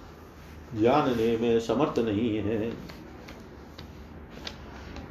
जानने 0.81 1.37
में 1.37 1.61
समर्थ 1.61 1.99
नहीं 1.99 2.37
है। 2.37 2.73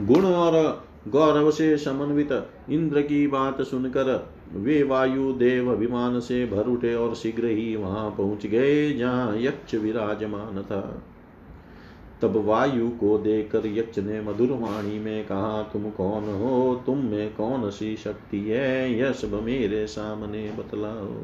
गुण 0.02 0.26
और 0.26 0.86
गौरव 1.08 1.52
से 1.52 1.78
समन्वित 1.78 2.32
इंद्र 2.70 3.02
की 3.02 3.28
बात 3.28 3.62
सुनकर 3.62 4.33
वे 4.56 4.84
वायु 4.84 5.34
देव 5.34 5.72
विमान 5.72 6.20
से 6.20 6.46
भर 6.46 6.68
उठे 6.68 6.96
और 6.96 7.16
शीघ्र 7.16 7.46
ही 7.46 7.76
वहाँ 7.76 8.10
पहुँच 8.12 8.46
गए, 8.46 8.94
जहाँ 8.94 9.38
यक्ष 9.38 9.76
विराजमान 9.76 10.62
था। 10.62 11.04
तब 12.22 12.36
वायु 12.36 12.90
को 12.90 13.18
देखकर 13.18 13.66
यक्ष 13.66 14.00
ने 14.00 14.22
मधुर 14.22 14.52
वाणी 14.52 15.00
में 15.00 15.26
कहा, 15.26 15.64
तुम 15.64 15.90
कौन 15.90 16.24
हो? 16.24 16.84
तुम 16.86 16.98
में 16.98 17.36
कौन 17.36 17.70
सी 17.70 17.96
शक्ति 17.96 18.40
है? 18.40 18.94
यह 18.94 19.12
सब 19.12 19.44
मेरे 19.44 19.88
सामने 19.88 20.52
बतलाओ। 20.60 21.24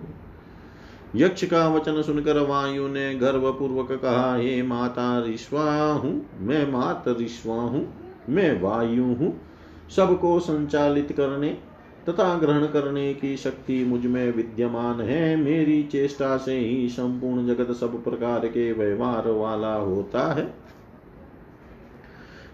यक्ष 1.16 1.44
का 1.44 1.68
वचन 1.70 2.02
सुनकर 2.02 2.40
वायु 2.40 2.88
ने 2.88 3.16
गर्व 3.16 3.52
पूर्वक 3.52 3.92
कहा, 3.92 4.36
हे 4.36 4.64
माता 4.64 5.26
ऋष्वा 5.26 5.92
हूँ, 5.92 6.26
मैं 6.40 6.72
मात 6.72 7.04
ऋष्वा 7.08 7.56
हूँ, 7.56 7.94
मैं 8.30 8.62
वायु 8.62 9.04
हूँ। 9.04 9.42
सबको 9.96 10.40
संचालित 10.40 11.12
करने 11.12 11.58
तथा 12.10 12.38
ग्रहण 12.38 12.66
करने 12.66 13.14
की 13.14 13.38
शक्ति 13.38 13.84
मुझमें 13.86 14.36
विद्यमान 14.36 15.02
है। 15.02 15.36
मेरी 15.36 15.84
चेष्टा 15.84 16.38
से 16.38 16.58
ही 16.58 16.90
संपूर्ण 16.90 17.48
जगत 17.48 17.72
सब 17.72 18.04
प्रकार 18.04 18.48
के 18.48 18.72
व्यवहार 18.74 19.30
वाला 19.30 19.74
होता 19.76 20.34
है। 20.34 20.54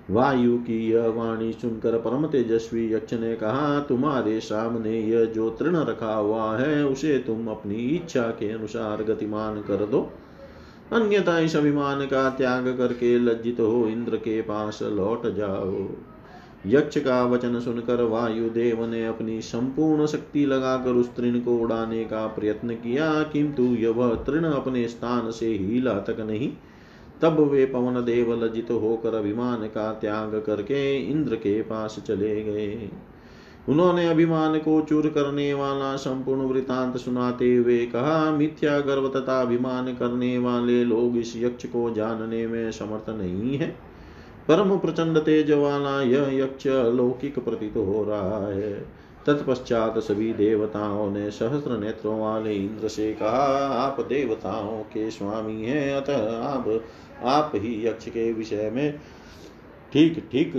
वायु 0.09 0.57
की 0.57 0.91
यह 0.91 1.07
वाणी 1.07 1.51
सुनकर 1.53 1.97
परम 1.97 2.27
तेजस्वी 2.27 2.93
यक्ष 2.93 3.13
ने 3.13 3.35
कहा, 3.35 3.79
तुम्हारे 3.79 4.39
सामने 4.39 4.99
यह 5.01 5.25
जो 5.25 5.49
तृण 5.49 5.75
रखा 5.75 6.13
हुआ 6.13 6.57
है, 6.57 6.85
उसे 6.85 7.17
तुम 7.17 7.47
अपनी 7.47 7.75
इच्छा 7.75 8.21
के 8.21 8.51
अनुसार 8.51 9.03
गतिमान 9.03 9.61
कर 9.61 9.85
दो। 9.85 10.11
अन्यथा 10.93 11.39
इस 11.39 11.55
अभिमान 11.55 12.05
का 12.05 12.29
त्याग 12.29 12.75
करके 12.77 13.19
लज्जित 13.19 13.59
हो 13.59 13.87
इंद्र 13.87 14.17
के 14.17 14.41
पास 14.41 14.79
लौट 14.83 15.35
जाओ। 15.35 15.87
यक्ष 16.67 16.97
का 16.97 17.25
वचन 17.25 17.60
सुनकर 17.60 18.04
वायुदेव 18.04 18.86
ने 18.86 19.06
अपनी 19.06 19.41
संपूर्ण 19.41 20.06
शक्ति 20.06 20.45
लगाकर 20.45 20.91
उस 20.91 21.15
तृण 21.15 21.39
को 21.39 21.58
उड़ाने 21.58 22.04
का 22.04 22.28
प्रयत्न 22.28 22.69
किया। 22.69 23.23
किंतु 23.23 23.63
यह 23.63 24.23
तृण 24.28 24.43
अपने 24.43 24.88
स्थान 24.88 25.32
से 25.32 25.47
हिला 25.47 25.93
तक 25.93 26.19
नहीं। 26.19 26.51
तब 27.21 27.39
वे 27.39 27.65
पवन 27.65 27.93
देव 27.93 28.45
लज्जित 28.45 28.71
होकर 28.71 29.15
अभिमान 29.15 29.58
का 29.58 29.91
त्याग 29.91 30.43
करके 30.45 30.97
इंद्र 31.12 31.36
के 31.36 31.62
पास 31.62 32.04
चले 32.08 32.43
गए। 32.43 32.89
उन्होंने 33.69 34.10
अभिमान 34.10 34.58
को 34.58 34.82
चूर 34.82 35.08
करने 35.08 35.54
वाला 35.54 35.95
संपूर्ण 35.95 36.41
वृतांत 36.41 36.97
सुनाते 36.97 37.56
हुए 37.56 37.86
कहा, 37.86 38.32
मिथ्या 38.32 38.80
गर्व 38.80 39.10
तथा 39.10 39.41
अभिमान 39.41 39.93
करने 39.93 40.38
वाले 40.38 40.84
लोग 40.84 41.17
इस 41.17 41.34
यक्ष 41.38 41.65
को 41.65 41.93
जानने 41.93 42.47
में 42.47 42.71
समर्थ 42.71 43.10
नहीं 43.10 43.58
है। 43.58 43.94
परम 44.49 44.77
प्रचंड 44.77 45.17
तेज 45.17 45.51
वाला 45.51 46.01
यह 46.01 46.29
यक्ष 46.34 46.67
अलौकिक 46.67 47.39
प्रतीत 47.39 47.77
हो 47.77 48.03
रहा 48.03 48.47
है 48.47 48.73
तत्पश्चात 49.25 49.97
सभी 49.99 50.34
देवताओं 50.34 51.10
ने 51.12 51.29
सहस्त्र 51.31 51.77
नेत्रों 51.77 52.19
वाले 52.19 52.53
इंद्र 52.55 52.88
से 52.88 53.12
कहा 53.13 53.45
आप 53.67 53.99
देवताओं 54.01 54.81
के 54.84 55.10
स्वामी 55.12 55.65
हैं। 55.65 55.95
अतः 55.95 56.38
आप 56.38 56.67
आप 57.23 57.51
ही 57.55 57.88
यक्ष 57.88 58.10
के 58.10 58.31
विषय 58.34 58.69
में 58.73 58.99
ठीक 59.93 60.19
ठीक 60.31 60.53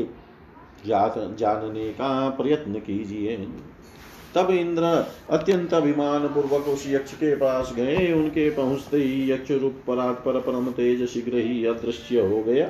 जानने 0.87 1.89
का 1.91 2.29
प्रयत्न 2.31 2.81
कीजिए। 2.81 3.37
तब 4.35 4.51
इंद्र 4.51 4.83
अत्यंत 5.31 5.75
अभिमान 5.75 6.27
पूर्वक 6.29 6.67
उस 6.69 6.87
यक्ष 6.89 7.13
के 7.13 7.35
पास 7.37 7.73
गए। 7.77 8.13
उनके 8.13 8.49
पहुँचते 8.51 8.97
ही 8.97 9.31
यक्ष 9.33 9.51
रूप 9.53 9.81
पर 9.91 10.41
परम 10.41 10.71
तेज 10.73 11.07
शीघ्र 11.09 11.37
ही 11.37 11.65
अदृश्य 11.67 12.21
हो 12.21 12.43
गया। 12.43 12.69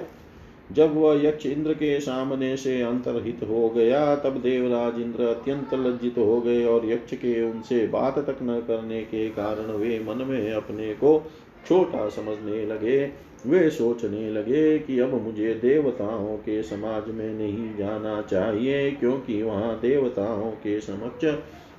जब 0.73 0.97
वह 0.97 1.25
यक्ष 1.25 1.47
इंद्र 1.47 1.75
के 1.75 2.01
सामने 2.01 2.57
से 2.57 2.81
अंतरहित 2.83 3.41
हो 3.49 3.69
गया, 3.69 4.17
तब 4.17 4.41
देवराज 4.41 5.01
इंद्र 5.01 5.25
अत्यंत 5.25 5.75
लज्जित 5.75 6.19
हो 6.19 6.41
गए 6.41 6.65
और 6.65 6.87
यक्ष 6.87 7.15
के 7.15 7.51
उनसे 7.51 7.87
बात 7.87 8.19
तक 8.19 8.39
न 8.43 8.61
करने 8.61 9.03
के 9.03 9.29
कारण 9.29 9.73
वे 9.73 9.99
मन 9.99 10.25
में 10.25 10.53
अपने 10.53 10.93
को 10.95 11.31
छोटा 11.69 12.09
समझने 12.09 12.67
लगे। 12.67 13.13
वे 13.47 13.71
सोचने 13.71 14.31
लगे 14.31 14.79
कि 14.79 14.99
अब 14.99 15.23
मुझे 15.23 15.55
देवताओं 15.55 16.37
के 16.37 16.63
समाज 16.63 17.09
में 17.09 17.35
नहीं 17.35 17.77
जाना 17.77 18.21
चाहिए, 18.23 18.91
क्योंकि 18.91 19.43
वहाँ 19.43 19.79
देवताओं 19.81 20.51
के 20.51 20.81
समक्ष 20.81 21.25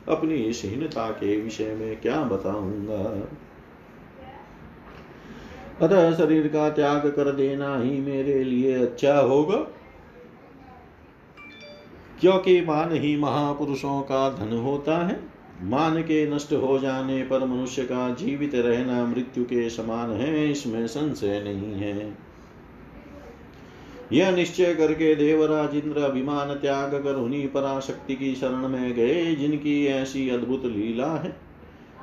अपनी 0.07 0.35
इस 0.35 0.61
हीनता 0.65 1.09
के 1.11 1.41
विषय 1.41 1.75
में 1.75 2.01
क्या 2.01 2.21
बताऊँगा। 2.21 3.27
अतः 5.81 6.13
शरीर 6.13 6.47
का 6.47 6.69
त्याग 6.69 7.07
कर 7.07 7.31
देना 7.31 7.79
ही 7.79 8.01
मेरे 8.01 8.43
लिए 8.43 8.73
अच्छा 8.73 9.19
होगा। 9.19 9.57
क्योंकि 12.21 12.61
मान 12.61 12.91
ही 12.91 13.17
महापुरुषों 13.17 14.01
का 14.01 14.29
धन 14.29 14.57
होता 14.57 15.07
है, 15.07 15.19
मान 15.61 16.01
के 16.01 16.35
नष्ट 16.35 16.53
हो 16.53 16.79
जाने 16.79 17.23
पर 17.23 17.45
मनुष्य 17.45 17.83
का 17.83 18.13
जीवित 18.13 18.55
रहना 18.55 19.05
मृत्यु 19.05 19.43
के 19.43 19.69
समान 19.69 20.11
है, 20.11 20.51
इसमें 20.51 20.87
संशय 20.87 21.43
नहीं 21.43 21.73
है। 21.73 22.17
यह 24.13 24.31
निश्चय 24.31 24.75
करके 24.75 25.15
देवराज 25.15 25.75
इंद्र 25.75 26.01
अभिमान 26.01 26.53
त्याग 26.53 27.03
कर 27.03 27.15
उन्हीं 27.15 27.47
पराशक्ति 27.47 28.15
की 28.15 28.35
शरण 28.35 28.67
में 28.67 28.93
गए, 28.93 29.35
जिनकी 29.35 29.85
ऐसी 29.85 30.29
अद्भुत 30.29 30.65
लीला 30.65 31.11
है। 31.11 31.46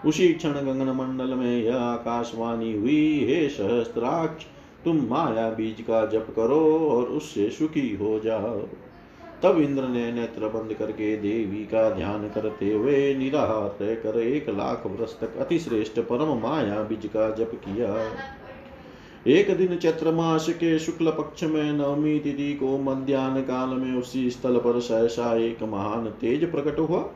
उसी 0.06 0.32
क्षण 0.32 0.52
गगन 0.52 0.90
मंडल 0.90 1.34
में 1.34 1.62
यह 1.62 1.76
आकाशवाणी 1.76 2.72
हुई, 2.78 3.24
हे 3.24 3.48
सहस्त्राक्ष, 3.48 4.44
तुम 4.84 4.96
माया 4.96 5.50
बीज 5.50 5.80
का 5.80 6.06
जप 6.06 6.26
करो 6.36 6.88
और 6.88 7.04
उससे 7.04 7.50
सुखी 7.50 7.96
हो 7.96 8.20
जाओ। 8.20 8.60
तब 9.42 9.58
इंद्र 9.58 9.82
ने 9.82 10.12
नेत्र 10.12 10.48
बंद 10.48 10.74
करके 10.74 11.16
देवी 11.16 11.64
का 11.64 11.90
ध्यान 11.90 12.28
करते 12.28 12.72
हुए 12.72 13.14
निराहार 13.14 13.94
कर 13.94 14.18
एक 14.20 14.48
लाख 14.48 14.82
वर्ष 14.86 15.12
तक 15.12 15.36
अतिश्रेष्ठ 15.36 16.00
परम 16.00 16.42
माया 16.42 16.82
बीज 16.82 17.06
का 17.06 17.30
जप 17.30 17.50
किया। 17.54 17.94
एक 19.26 19.56
दिन 19.56 19.76
चैत्र 19.76 20.12
मास 20.12 20.48
के 20.48 20.78
शुक्ल 20.78 21.10
पक्ष 21.10 21.44
में 21.44 21.72
नवमी 21.72 22.18
तिथि 22.18 22.54
को 22.54 22.78
मध्यान्ह 22.78 23.40
काल 23.40 23.68
में 23.68 23.94
उसी 23.94 24.30
स्थल 24.30 24.56
पर 24.56 24.80
सहसा 24.80 25.36
एक 25.36 25.62
महान 25.62 26.06
तेज 26.06 26.50
प्रकट 26.52 26.78
हुआ। 26.78 27.10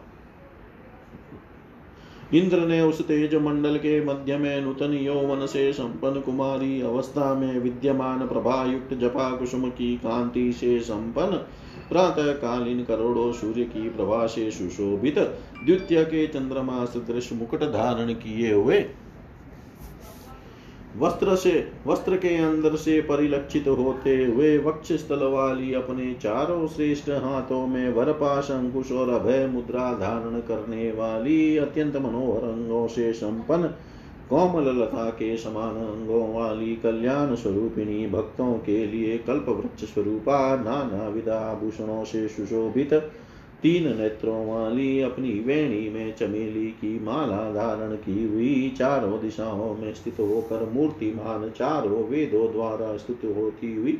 इंद्र 2.34 2.58
ने 2.60 2.80
उस 2.82 3.02
तेज 3.08 3.34
मंडल 3.36 3.78
के 3.78 4.00
मध्य 4.06 4.38
में 4.38 4.62
नूतन 4.62 4.94
यौवन 4.94 5.46
से 5.46 5.72
संपन्न 5.74 6.22
कुमारी 6.22 6.82
अवस्था 6.82 7.34
में 7.34 7.60
विद्यमान 7.60 8.28
प्रभा 8.28 8.64
युक्त 8.64 8.94
जपा 8.94 9.30
कुसुम 9.32 9.70
की 9.70 9.96
कांति 9.98 10.52
से 10.54 10.80
संपन्न 10.80 11.38
प्रातः 11.90 12.32
कालीन 12.34 12.84
करोड़ों 12.84 13.32
सूर्य 13.34 13.64
की 13.66 13.90
प्रभा 13.90 14.26
से 14.28 14.50
सुशोभित 14.52 15.20
द्वितीय 15.66 16.04
के 16.06 16.28
चंद्रमा 16.28 16.84
सदृश 16.86 17.32
मुकुट 17.34 17.64
धारण 17.72 18.14
किए 18.14 18.54
हुए 18.54 18.86
वस्त्र 20.99 21.37
से, 21.37 21.73
वस्त्र 21.87 22.17
के 22.17 22.37
अंदर 22.37 22.77
से 22.77 23.01
परिलक्षित 23.01 23.69
होते 23.69 24.25
हुए 24.25 24.59
वक्ष 24.59 24.93
स्थल 24.93 25.25
वाली 25.25 25.75
अपने 25.75 26.15
चारों 26.15 26.67
श्रेष्ठ 26.69 27.09
हाथों 27.09 27.67
में 27.67 27.93
वरपाश 27.93 28.51
अंकुश 28.51 28.93
और 28.93 29.09
अभय 29.09 29.47
मुद्रा 29.47 29.93
धारण 29.93 30.41
करने 30.41 30.93
वाली 30.93 31.57
अत्यंत 31.57 31.97
मनोहर 31.97 32.49
अंगों 32.49 32.87
से 32.89 33.13
संपन्न 33.13 33.69
कोमल 34.31 34.69
लता 34.79 35.11
के 35.11 35.37
समान 35.37 35.77
अंगों 35.77 36.35
वाली 36.35 36.75
कल्याण 36.77 37.35
स्वरूपिणी 37.35 38.07
भक्तों 38.07 38.55
के 38.55 38.87
लिए 38.87 39.19
कल्प 39.19 39.49
वृक्ष 39.49 39.85
स्वरूपा 39.85 40.57
नाना 40.57 41.09
विधा 41.09 41.39
आभूषणों 41.39 42.05
से 42.05 42.29
सुशोभित 42.29 42.95
तीन 43.63 43.99
नेत्रों 43.99 44.47
वाली 44.47 45.01
अपनी 45.01 45.31
वेणी 45.31 45.91
में 45.91 46.15
चमेली 46.17 46.67
की 46.67 47.05
माला 47.05 47.53
धारण 47.53 47.95
की 47.95 48.25
हुई, 48.25 48.75
चारों 48.79 49.21
दिशाओं 49.21 49.77
में 49.77 49.95
स्थित 49.95 50.21
होकर 50.21 50.71
मूर्तिमान 50.75 51.51
चारों 51.51 52.05
वेदों 52.05 52.53
द्वारा 52.53 52.97
स्तुत 52.97 53.37
होती 53.37 53.75
हुई। 53.75 53.99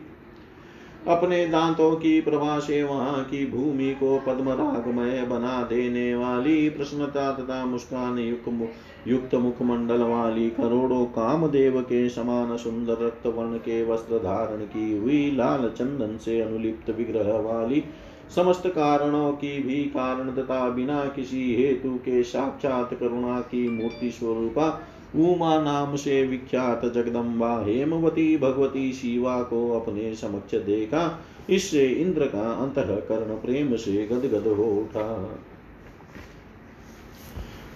अपने 1.09 1.47
दांतों 1.47 1.97
की 1.97 2.21
प्रभा 2.21 2.59
से 2.59 2.83
वहाँ 2.83 3.25
की 3.25 3.47
भूमि 3.47 3.95
को 3.95 4.19
पद्म 4.27 4.49
रागमय 4.49 5.23
बना 5.23 5.63
देने 5.63 6.15
वाली, 6.15 6.69
प्रसन्नता 6.69 7.33
तथा 7.33 7.65
मुस्कान 7.67 8.19
युक्त 8.19 8.69
युक्त 9.09 9.35
मुखमंडल 9.35 10.01
वाली 10.01 10.51
करोड़ों 10.51 11.05
कामदेव 11.05 11.81
के 11.81 12.09
समान 12.09 12.57
सुंदर 12.57 12.93
रक्त 12.93 13.27
वर्ण 13.27 13.57
के 13.57 13.85
वस्त्र 13.85 14.19
धारण 14.19 14.61
की 14.61 14.99
हुई, 14.99 15.31
लाल 15.31 15.73
चंदन 15.79 16.17
से 16.17 16.41
अनुलिप्त 16.41 16.91
विग्रह 16.91 17.39
वाली 17.39 17.85
समस्त 18.35 18.67
कारणों 18.67 19.33
की 19.33 19.59
भी 19.63 19.83
कारण 19.85 20.31
तथा 20.31 20.69
बिना 20.69 21.05
किसी 21.05 21.55
हेतु 21.55 21.91
के 21.91 22.23
साक्षात 22.23 22.95
करुणा 22.95 23.41
की 23.41 23.69
मूर्ति 23.69 24.11
स्वरूपा 24.11 24.69
उमा 25.17 25.61
नाम 25.63 25.97
से 25.97 26.27
विख्यात 26.27 26.85
जगदम्बा 26.85 27.65
हेमवती 27.65 28.37
भगवती 28.37 28.93
शिवा 28.93 29.43
को 29.43 29.71
अपने 29.81 30.15
समक्ष 30.15 30.55
देखा। 30.55 31.25
इससे 31.51 31.87
इंद्र 31.87 32.27
का 32.27 32.51
अंतकरण 32.53 33.35
प्रेम 33.37 33.77
से 33.77 34.07
गदगद 34.07 34.47
हो 34.47 34.65
उठा। 34.65 35.39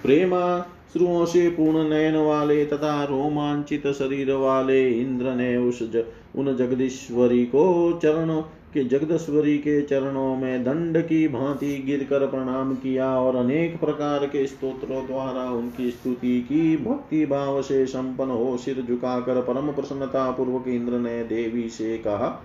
प्रेमा 0.03 0.61
श्रुओं 0.93 1.25
से 1.27 1.49
पूर्ण 1.49 1.89
नयन 1.89 2.17
वाले 2.17 2.65
तथा 2.67 3.05
रोमांचित 3.05 3.87
शरीर 3.87 4.33
वाले 4.33 4.91
इंद्र 4.91 5.35
ने 5.35 5.57
उस 5.57 5.79
ज, 5.83 6.05
उन 6.37 6.57
जगदीश्वरी 6.57 7.45
को 7.45 8.01
चरणों 8.03 8.43
कि 8.75 8.85
जगदस्वरी 8.85 9.59
के 9.59 9.83
चरणों 9.83 10.37
में 10.37 10.65
दंड 10.65 10.99
की 10.99 11.29
भांति 11.29 11.83
गिर 11.87 12.07
कर 12.11 12.27
प्रणाम 12.27 12.75
किया 12.75 13.21
और 13.21 13.37
अनेक 13.37 13.81
प्रकार 13.81 14.27
के 14.27 14.47
स्तोत्रों 14.47 15.07
द्वारा 15.07 15.51
उनकी 15.51 15.91
स्तुति 15.91 16.41
की। 16.41 16.77
भक्ति 16.77 17.27
भाव 17.27 17.63
से 17.63 17.87
संपन्न 17.87 18.31
हो 18.31 18.57
सिर 18.57 18.83
झुकाकर 18.83 19.41
परम 19.41 19.73
प्रसन्नता 19.73 20.31
पूर्वक 20.31 20.69
इंद्र 20.69 20.93
ने 20.93 21.25
देवी 21.25 21.69
से 21.69 21.99
कहा, 21.99 22.43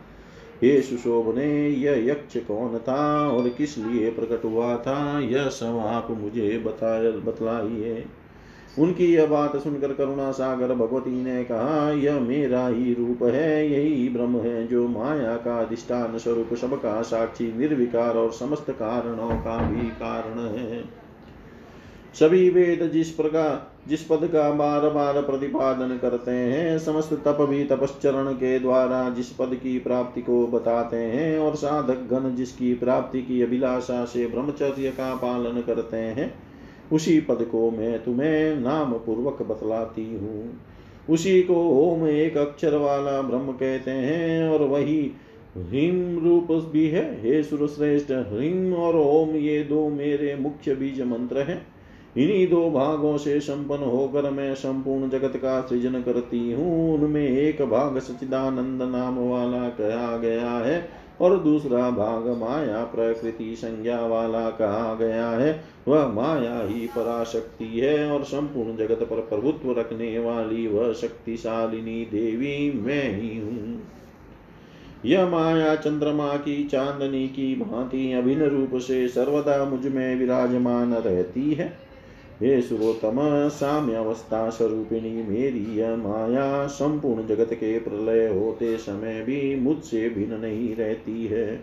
हे 0.63 0.81
सुशोभ 0.81 1.37
ने 1.37 1.69
यह 1.69 2.11
यक्ष 2.11 2.37
कौन 2.37 2.77
था 2.77 3.29
और 3.29 3.49
किस 3.49 3.77
लिए 3.77 4.09
प्रकट 4.11 4.45
हुआ 4.45 4.75
था? 4.77 5.19
यह 5.19 5.47
सब 5.49 5.81
आप 5.85 6.07
मुझे 6.11 6.57
बता 6.57 7.11
बतलाइए। 7.11 8.05
उनकी 8.79 9.05
यह 9.05 9.25
बात 9.25 9.57
सुनकर 9.57 9.93
करुणा 9.93 10.31
सागर 10.31 10.73
भगवती 10.73 11.23
ने 11.23 11.43
कहा, 11.43 11.91
यह 11.91 12.19
मेरा 12.19 12.67
ही 12.67 12.93
रूप 12.93 13.23
है, 13.23 13.71
यही 13.71 14.09
ब्रह्म 14.09 14.39
है, 14.39 14.67
जो 14.67 14.87
माया 14.87 15.35
का 15.35 15.59
अधिष्ठान 15.59 16.17
स्वरूप 16.17 16.53
सबका 16.53 17.01
साक्षी, 17.01 17.57
निर्विकार 17.57 18.17
और 18.17 18.31
समस्त 18.31 18.71
कारणों 18.71 19.29
का 19.29 19.57
भी 19.57 19.87
कारण 19.87 20.39
है। 20.39 20.83
सभी 22.19 22.49
वेद 22.49 22.91
जिस 22.93 23.09
प्रकार 23.09 23.71
जिस 23.87 24.01
पद 24.03 24.19
का 24.23 24.51
बार 24.51 24.89
बार 24.89 25.21
प्रतिपादन 25.21 25.97
करते 25.97 26.31
हैं, 26.31 26.79
समस्त 26.79 27.13
तप 27.13 27.37
भी 27.41 27.63
तपश्चरण 27.63 28.31
के 28.33 28.59
द्वारा 28.59 29.09
जिस 29.09 29.29
पद 29.29 29.59
की 29.63 29.79
प्राप्ति 29.79 30.21
को 30.21 30.47
बताते 30.47 30.97
हैं 30.97 31.39
और 31.39 31.55
साधक 31.55 32.07
गण 32.11 32.35
जिसकी 32.35 32.73
प्राप्ति 32.73 33.21
की 33.21 33.41
अभिलाषा 33.41 34.05
से 34.05 34.27
ब्रह्मचर्य 34.27 34.91
का 34.91 35.15
पालन 35.15 35.61
करते 35.61 35.97
हैं 35.97 36.46
उसी 36.91 37.19
पद 37.19 37.43
को 37.51 37.69
मैं 37.71 38.03
तुम्हें 38.03 38.55
नाम 38.55 38.93
पूर्वक 38.93 39.41
बतलाती 39.41 40.05
हूँ। 40.15 40.59
उसी 41.09 41.41
को 41.41 41.55
ओम 41.55 42.07
एक 42.07 42.37
अक्षर 42.37 42.75
वाला 42.75 43.21
ब्रह्म 43.21 43.51
कहते 43.51 43.91
हैं 43.91 44.49
और 44.49 44.63
वही 44.63 44.99
ह्रीम 45.57 46.19
रूप 46.19 46.51
भी 46.71 46.87
है। 46.87 47.03
हे 47.21 47.43
सुरश्रेष्ठ, 47.43 48.11
ह्रीम 48.11 48.73
और 48.73 48.95
ओम 48.95 49.29
ये 49.29 49.63
दो 49.63 49.87
मेरे 49.89 50.35
मुख्य 50.35 50.75
बीज 50.75 51.01
मंत्र 51.01 51.41
हैं। 51.41 51.65
इन्हीं 52.17 52.47
दो 52.47 52.69
भागों 52.69 53.17
से 53.17 53.39
संपन्न 53.39 53.83
होकर 53.83 54.29
मैं 54.29 54.53
संपूर्ण 54.55 55.09
जगत 55.09 55.35
का 55.35 55.61
सृजन 55.61 56.01
करती 56.01 56.51
हूँ। 56.51 56.93
उनमें 56.93 57.27
एक 57.27 57.61
भाग 57.61 57.99
सचिदानंद 57.99 58.81
नाम 58.81 59.17
वाला 59.19 59.67
कहा 59.69 60.17
गया 60.17 60.49
है। 60.49 61.06
और 61.21 61.37
दूसरा 61.39 61.89
भाग 61.89 62.27
माया 62.37 62.83
प्रकृति 62.83 63.55
संज्ञा 63.55 64.05
वाला 64.05 64.49
कहा 64.49 64.93
गया 64.93 65.29
है। 65.29 65.63
वह 65.87 66.07
माया 66.07 66.61
ही 66.61 66.87
पराशक्ति 66.87 67.65
है 67.65 68.11
और 68.11 68.23
संपूर्ण 68.23 68.77
जगत 68.77 69.03
पर 69.03 69.19
प्रभुत्व 69.19 69.79
रखने 69.79 70.19
वाली 70.19 70.67
वह 70.67 70.93
शक्तिशालिनी 70.93 72.05
देवी 72.05 72.81
मैं 72.81 73.21
ही 73.21 73.37
हूँ। 73.39 73.83
यह 75.05 75.29
माया 75.29 75.75
चंद्रमा 75.75 76.33
की, 76.37 76.63
चांदनी 76.63 77.27
की 77.27 77.55
भांति 77.55 78.13
अभिन्न 78.13 78.43
रूप 78.43 78.81
से 78.81 79.07
सर्वदा 79.07 79.65
मुझमें 79.65 80.15
विराजमान 80.15 80.93
रहती 80.93 81.53
है। 81.53 81.86
हे 82.41 82.61
सुरोतम 82.61 83.49
साम्य 83.49 83.95
अवस्था 83.95 84.49
स्वरूपिणी 84.49 85.23
मेरी 85.23 85.79
यह 85.79 85.95
माया, 85.95 86.67
संपूर्ण 86.67 87.27
जगत 87.27 87.53
के 87.53 87.79
प्रलय 87.79 88.27
होते 88.27 88.77
समय 88.77 89.21
भी 89.21 89.55
मुझसे 89.55 90.09
भिन्न 90.09 90.33
नहीं 90.33 90.75
रहती 90.75 91.27
है। 91.27 91.55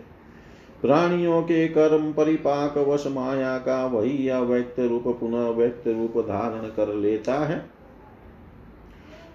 प्राणियों 0.81 1.41
के 1.41 1.67
कर्म 1.67 2.13
परिपाक 2.13 2.77
वश 2.77 3.07
माया 3.07 3.57
का 3.57 3.85
वही 3.85 4.29
अव्यक्त 4.29 4.79
रूप 4.79 5.03
पुनः 5.19 5.49
व्यक्त 5.49 5.87
रूप 5.87 6.25
धारण 6.27 6.69
कर 6.69 6.93
लेता 6.93 7.33
है। 7.33 7.65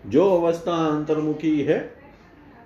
जो 0.06 0.30
अवस्था 0.30 0.72
अंतर्मुखी 0.72 1.60
है 1.60 1.99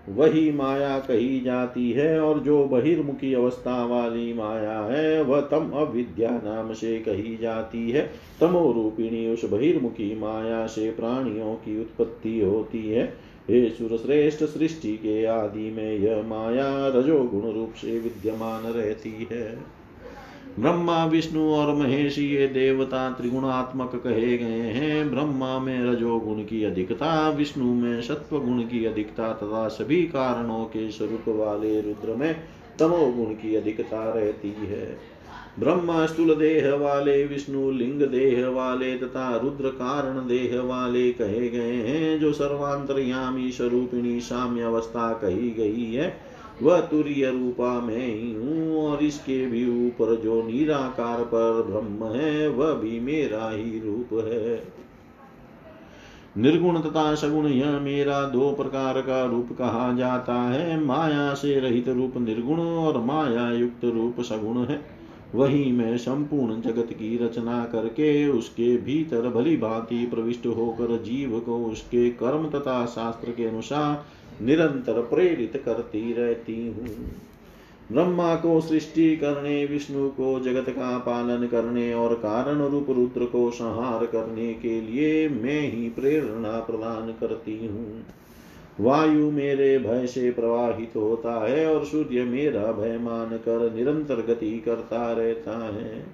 वही 0.08 0.52
माया 0.52 0.98
कही 0.98 1.40
जाती 1.40 1.90
है 1.92 2.20
और 2.20 2.40
जो 2.40 2.64
बहिर्मुखी 2.64 3.34
अवस्था 3.34 3.86
वाली 3.86 4.32
माया 4.32 4.80
है, 4.80 5.22
वह 5.22 5.40
तम 5.40 5.70
अविद्या 5.74 6.30
नाम 6.30 6.72
से 6.72 6.98
कही 6.98 7.36
जाती 7.36 7.90
है। 7.90 8.10
तमो 8.40 8.72
रूपिणी 8.72 9.32
उस 9.32 9.44
बहिर्मुखी 9.44 10.20
माया 10.20 10.66
से 10.66 10.90
प्राणियों 10.90 11.54
की 11.54 11.80
उत्पत्ति 11.80 12.40
होती 12.40 12.88
है। 12.88 13.04
हे 13.50 13.70
सुरश्रेष्ठ 13.70 14.44
सृष्टि 14.44 14.96
के 14.96 15.24
आदि 15.24 15.70
में 15.70 15.98
यह 15.98 16.22
माया 16.22 16.88
रजोगुण 16.88 17.52
रूप 17.52 17.72
से 17.72 17.98
विद्यमान 17.98 18.62
रहती 18.62 19.28
है। 19.32 19.83
ब्रह्मा, 20.60 21.04
विष्णु 21.04 21.40
और 21.40 21.74
महेश 21.74 22.18
ये 22.18 22.46
देवता 22.46 23.10
त्रिगुणात्मक 23.10 23.90
कहे 23.94 24.38
गए 24.38 24.60
हैं। 24.60 25.10
ब्रह्मा 25.10 25.58
में 25.58 25.84
रजोगुण 25.84 26.38
की 26.38 26.64
अधिकता, 26.64 27.30
विष्णु 27.30 27.74
में 27.74 28.02
सत्व 28.02 28.38
गुण 28.38 28.60
की 28.60 28.84
अधिकता 28.84 29.32
तथा 29.32 29.68
सभी 29.68 30.02
कारणों 30.02 30.64
के 30.64 30.90
स्वरूप 30.90 31.24
वाले 31.28 31.80
रुद्र 31.80 32.16
में 32.16 32.36
तमोगुण 32.78 33.34
की 33.34 33.56
अधिकता 33.56 34.12
रहती 34.12 34.56
है। 34.60 34.98
ब्रह्मा 35.58 36.06
स्थूल 36.06 36.34
देह 36.34 36.74
वाले, 36.74 37.26
विष्णु 37.26 37.70
लिंग 37.70 38.02
देह 38.02 38.48
वाले 38.48 38.98
तथा 38.98 39.36
रुद्र 39.36 39.68
कारण 39.68 40.16
देह 40.18 40.60
वाले 40.60 41.12
कहे 41.12 41.48
गए 41.48 41.76
हैं, 41.76 42.20
जो 42.20 42.32
सर्वांतरयामी 42.32 43.50
स्वरूपिणी 43.50 44.20
साम्य 44.20 44.62
अवस्था 44.62 45.12
कही 45.12 45.50
गई 45.50 45.94
है। 45.94 46.33
वह 46.62 46.80
तुरीय 46.80 47.30
रूपा 47.30 47.80
में 47.80 48.06
ही 48.06 48.32
हूँ, 48.34 48.76
और 48.78 49.02
इसके 49.02 49.46
भी 49.46 49.86
ऊपर 49.86 50.14
जो 50.16 50.42
निराकार 50.42 51.22
पर 51.24 51.62
ब्रह्म 51.62 52.12
है, 52.14 52.48
वह 52.48 52.72
भी 52.72 53.00
मेरा 53.00 53.50
ही 53.50 53.78
रूप 53.78 54.08
है। 54.24 54.62
निर्गुण 56.38 56.80
तथा 56.80 57.14
सगुण 57.14 57.46
यह 57.46 57.78
मेरा 57.78 58.22
दो 58.24 58.50
प्रकार 58.52 59.00
का 59.00 59.24
रूप 59.24 59.48
कहा 59.52 59.92
जाता 59.92 60.34
है। 60.34 60.80
माया 60.84 61.34
से 61.34 61.58
रहित 61.60 61.88
रूप 61.88 62.16
निर्गुण 62.16 62.60
और 62.60 62.98
माया 62.98 63.50
युक्त 63.52 63.84
रूप 63.84 64.20
सगुण 64.20 64.64
है। 64.64 64.80
वही 65.34 65.70
मैं 65.72 65.96
संपूर्ण 65.96 66.60
जगत 66.60 66.92
की 66.92 67.16
रचना 67.18 67.64
करके 67.64 68.28
उसके 68.28 68.76
भीतर 68.76 69.28
भली 69.28 69.56
भांति 69.56 70.06
प्रविष्ट 70.06 70.46
होकर 70.46 70.96
जीव 71.02 71.38
को 71.40 71.64
उसके 71.64 72.10
कर्म 72.10 72.48
तथा 72.50 72.84
शास्त्र 72.86 73.30
के 73.30 73.44
अनुसार 73.44 74.04
निरंतर 74.42 75.00
प्रेरित 75.00 75.62
करती 75.64 76.12
रहती 76.12 76.68
हूँ। 76.68 77.12
ब्रह्मा 77.92 78.34
को 78.34 78.60
सृष्टि 78.60 79.16
करने, 79.16 79.66
विष्णु 79.66 80.08
को 80.08 80.40
जगत 80.40 80.70
का 80.70 80.98
पालन 80.98 81.46
करने 81.46 81.94
और 81.94 82.14
कारण 82.14 82.58
रूप 82.58 82.90
रुद्र 82.90 83.24
को 83.24 83.50
संहार 83.50 84.06
करने 84.06 84.54
के 84.54 84.80
लिए 84.80 85.28
मैं 85.28 85.60
ही 85.60 85.88
प्रेरणा 85.88 86.60
प्रदान 86.60 87.12
करती 87.20 87.66
हूँ। 87.66 88.06
वायु 88.80 89.30
मेरे 89.30 89.78
भय 89.78 90.06
से 90.06 90.30
प्रवाहित 90.30 90.92
होता 90.96 91.48
है 91.48 91.74
और 91.74 91.84
सूर्य 91.84 92.24
मेरा 92.24 92.72
भय 92.72 92.98
मान 92.98 93.36
कर 93.36 93.74
निरंतर 93.74 94.14
गति 94.14 94.58
करता 94.58 95.12
रहता 95.12 95.64
है। 95.74 96.13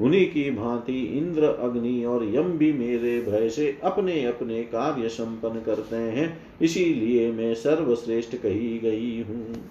उन्हीं 0.00 0.26
की 0.26 0.50
भांति 0.50 1.00
इंद्र, 1.18 1.44
अग्नि 1.44 2.04
और 2.04 2.24
यम 2.34 2.42
भी 2.42 2.72
मेरे 2.72 3.20
भय 3.20 3.48
से 3.48 3.78
अपने 3.84 4.24
अपने 4.24 4.62
कार्य 4.62 5.08
संपन्न 5.08 5.60
करते 5.60 5.96
हैं। 5.96 6.38
इसीलिए 6.62 7.32
मैं 7.32 7.54
सर्वश्रेष्ठ 7.54 8.36
कही 8.36 8.78
गई 8.78 9.22
हूँ। 9.22 9.70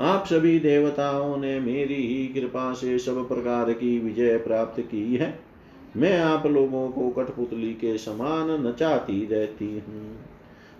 आप 0.00 0.26
सभी 0.26 0.58
देवताओं 0.58 1.36
ने 1.36 1.60
मेरी 1.60 1.94
ही 1.94 2.26
कृपा 2.26 2.72
से 2.72 2.98
सब 2.98 3.28
प्रकार 3.28 3.72
की 3.72 3.98
विजय 3.98 4.36
प्राप्त 4.36 4.80
की 4.80 5.16
है। 5.16 5.38
मैं 5.96 6.18
आप 6.18 6.46
लोगों 6.46 6.88
को 6.88 7.08
कठपुतली 7.08 7.72
के 7.72 7.98
समान 7.98 8.66
नचाती 8.66 9.26
रहती 9.26 9.72
हूँ। 9.88 10.33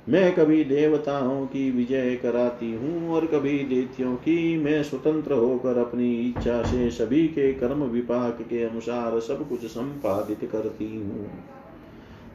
मैं 0.09 0.35
कभी 0.35 0.65
देवताओं 0.65 1.47
की 1.47 1.71
विजय 1.71 2.15
कराती 2.17 2.73
हूँ 2.73 3.11
और 3.11 3.27
कभी 3.27 3.59
देत्यों 3.59 4.15
की 4.17 4.57
मैं 4.57 4.83
स्वतंत्र 4.83 5.33
होकर 5.33 5.79
अपनी 5.79 6.13
इच्छा 6.21 6.63
से 6.63 6.91
सभी 6.91 7.27
के 7.29 7.53
कर्म 7.53 7.83
विपाक 7.85 8.43
के 8.43 8.63
अनुसार 8.63 9.21
सब 9.21 9.49
कुछ 9.49 9.65
संपादित 9.65 10.49
करती 10.53 10.97
हूँ। 10.97 11.27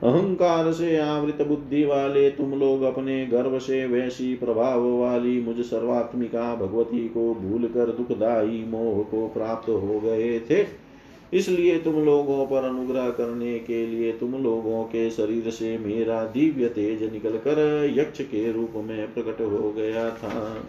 अहंकार 0.04 0.72
से 0.72 0.98
आवृत 0.98 1.42
बुद्धि 1.48 1.86
वाले 1.86 2.30
तुम 2.30 2.60
लोग 2.60 2.82
अपने 2.82 3.26
गर्व 3.26 3.60
से 3.60 3.86
वैसी 3.86 4.36
प्रभाव 4.36 4.90
वाली 5.00 5.42
मुझ 5.42 5.66
सर्वात्मिका 5.66 6.56
भगवती 6.56 7.08
को 7.08 7.34
भूल 7.34 7.68
कर 7.68 7.92
दुखदायी 7.92 8.66
मोह 8.66 9.04
को 9.04 9.28
प्राप्त 9.28 9.70
हो 9.70 10.00
गए 10.00 10.40
थे। 10.40 10.89
इसलिए 11.34 11.78
तुम 11.80 11.96
लोगों 12.06 12.46
पर 12.46 12.64
अनुग्रह 12.64 13.10
करने 13.10 13.58
के 13.60 13.86
लिए 13.88 14.12
तुम 14.12 14.32
लोगों 14.44 14.84
के 14.84 15.10
शरीर 15.10 15.50
से 15.50 15.78
मेरा 15.78 16.24
दिव्य 16.26 16.70
तेज 16.70 17.04
निकल 17.14 17.38
कर 17.38 17.60
यक्ष 17.98 18.22
के 18.22 18.52
रूप 18.52 18.74
में 18.76 19.14
प्रकट 19.14 19.42
हो 19.42 19.72
गया 19.72 20.10
था। 20.10 20.64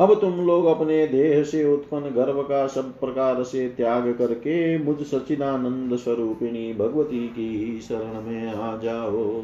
अब 0.00 0.14
तुम 0.20 0.40
लोग 0.46 0.64
अपने 0.64 1.06
देह 1.06 1.42
से 1.42 1.64
उत्पन्न 1.64 2.10
गर्भ 2.10 2.40
का 2.40 2.66
सब 2.66 2.92
प्रकार 3.00 3.42
से 3.42 3.68
त्याग 3.68 4.12
करके 4.12 4.78
मुझ 4.78 4.96
सचिदानंद 5.06 5.96
स्वरूपिणी 5.96 6.72
भगवती 6.74 7.26
की 7.28 7.80
शरण 7.80 8.20
में 8.22 8.46
आ 8.46 8.76
जाओ। 8.76 9.42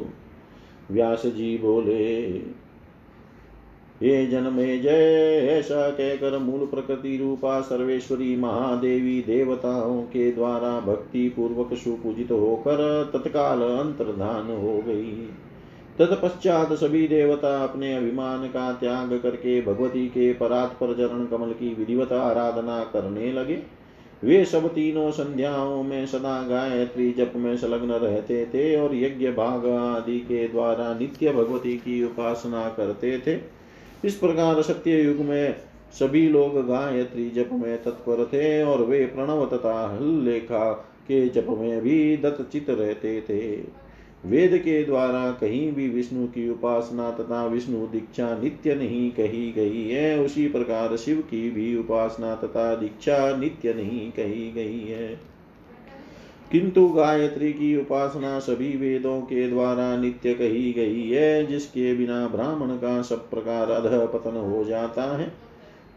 व्यास 0.91 1.25
जी 1.25 1.57
बोले 1.57 2.27
ये 4.03 4.27
जन्मे 4.27 4.77
जय 4.77 5.47
ऐसा 5.49 5.89
कहकर 5.89 6.37
मूल 6.37 6.65
प्रकृति 6.65 7.17
रूपा, 7.17 7.61
सर्वेश्वरी 7.61 8.35
महादेवी 8.35 9.21
देवताओं 9.21 10.01
के 10.01 10.31
द्वारा 10.31 10.79
भक्ति 10.79 11.29
पूर्वक 11.29 11.73
सुपूजित 11.73 12.31
होकर 12.31 13.11
तत्काल 13.13 13.61
अंतर्धान 13.61 14.51
हो 14.57 14.83
गई। 14.87 15.29
तत्पश्चात 15.99 16.73
सभी 16.73 17.07
देवता 17.07 17.63
अपने 17.63 17.95
अभिमान 17.95 18.47
का 18.47 18.73
त्याग 18.73 19.19
करके 19.23 19.61
भगवती 19.61 20.07
के 20.07 20.33
परात्पर 20.33 20.93
चरण 20.93 21.25
कमल 21.25 21.51
की 21.51 21.73
विधिवत 21.73 22.11
आराधना 22.11 22.79
करने 22.83 23.33
लगे। 23.33 23.59
वे 24.23 24.45
सब 24.45 24.67
तीनों 24.67 25.11
संध्याओं 25.11 25.83
में 25.83 26.05
सदा 26.05 26.41
गायत्री 26.47 27.11
जप 27.11 27.33
में 27.35 27.57
संलग्न 27.57 27.91
रहते 27.91 28.45
थे 28.45 28.75
और 28.81 28.95
यज्ञ 28.95 29.27
भाग 29.27 29.67
आदि 29.67 30.19
के 30.19 30.47
द्वारा 30.47 30.93
नित्य 30.93 31.33
भगवती 31.33 31.77
की 31.77 32.03
उपासना 32.03 32.69
करते 32.69 33.19
थे। 33.19 33.56
इस 34.07 34.15
प्रकार 34.15 34.61
सत्य 34.61 35.01
युग 35.01 35.17
में 35.17 35.55
सभी 35.99 36.29
लोग 36.29 36.67
गायत्री 36.67 37.29
जप 37.29 37.49
में 37.53 37.83
तत्पर 37.83 38.25
थे 38.25 38.63
और 38.63 38.81
वे 38.81 39.05
प्रणव 39.05 39.45
तथा 39.45 39.95
हल्लेखा 39.95 40.71
के 41.07 41.29
जप 41.29 41.45
में 41.49 41.81
भी 41.81 42.17
दत्तचित 42.17 42.69
रहते 42.69 43.21
थे। 43.21 43.55
वेद 44.25 44.57
के 44.57 44.83
द्वारा 44.83 45.31
कहीं 45.31 45.71
भी 45.71 45.89
विष्णु 45.89 46.27
की 46.27 46.49
उपासना 46.49 47.11
तथा 47.11 47.45
विष्णु 47.45 47.87
दीक्षा 47.87 48.39
नित्य 48.43 48.75
नहीं 48.75 49.11
कही 49.11 49.51
गई 49.51 49.89
है, 49.89 50.19
उसी 50.19 50.47
प्रकार 50.47 50.97
शिव 50.97 51.17
की 51.17 51.49
भी 51.51 51.77
उपासना 51.77 52.35
तथा 52.35 52.75
दीक्षा 52.75 53.37
नित्य 53.37 53.73
नहीं 53.73 54.11
कही 54.11 54.51
गई 54.51 54.79
है। 54.79 55.36
किंतु 56.51 56.87
गायत्री 56.87 57.53
की 57.53 57.77
उपासना 57.77 58.39
सभी 58.39 58.77
वेदों 58.77 59.21
के 59.21 59.49
द्वारा 59.49 59.97
नित्य 59.97 60.33
कही 60.33 60.73
गई 60.73 61.09
है, 61.09 61.45
जिसके 61.45 61.93
बिना 61.93 62.27
ब्राह्मण 62.27 62.67
का 62.67 63.01
सब 63.01 63.29
प्रकार 63.29 63.71
अध 63.71 64.09
पतन 64.13 64.37
हो 64.37 64.63
जाता 64.63 65.17
है। 65.17 65.31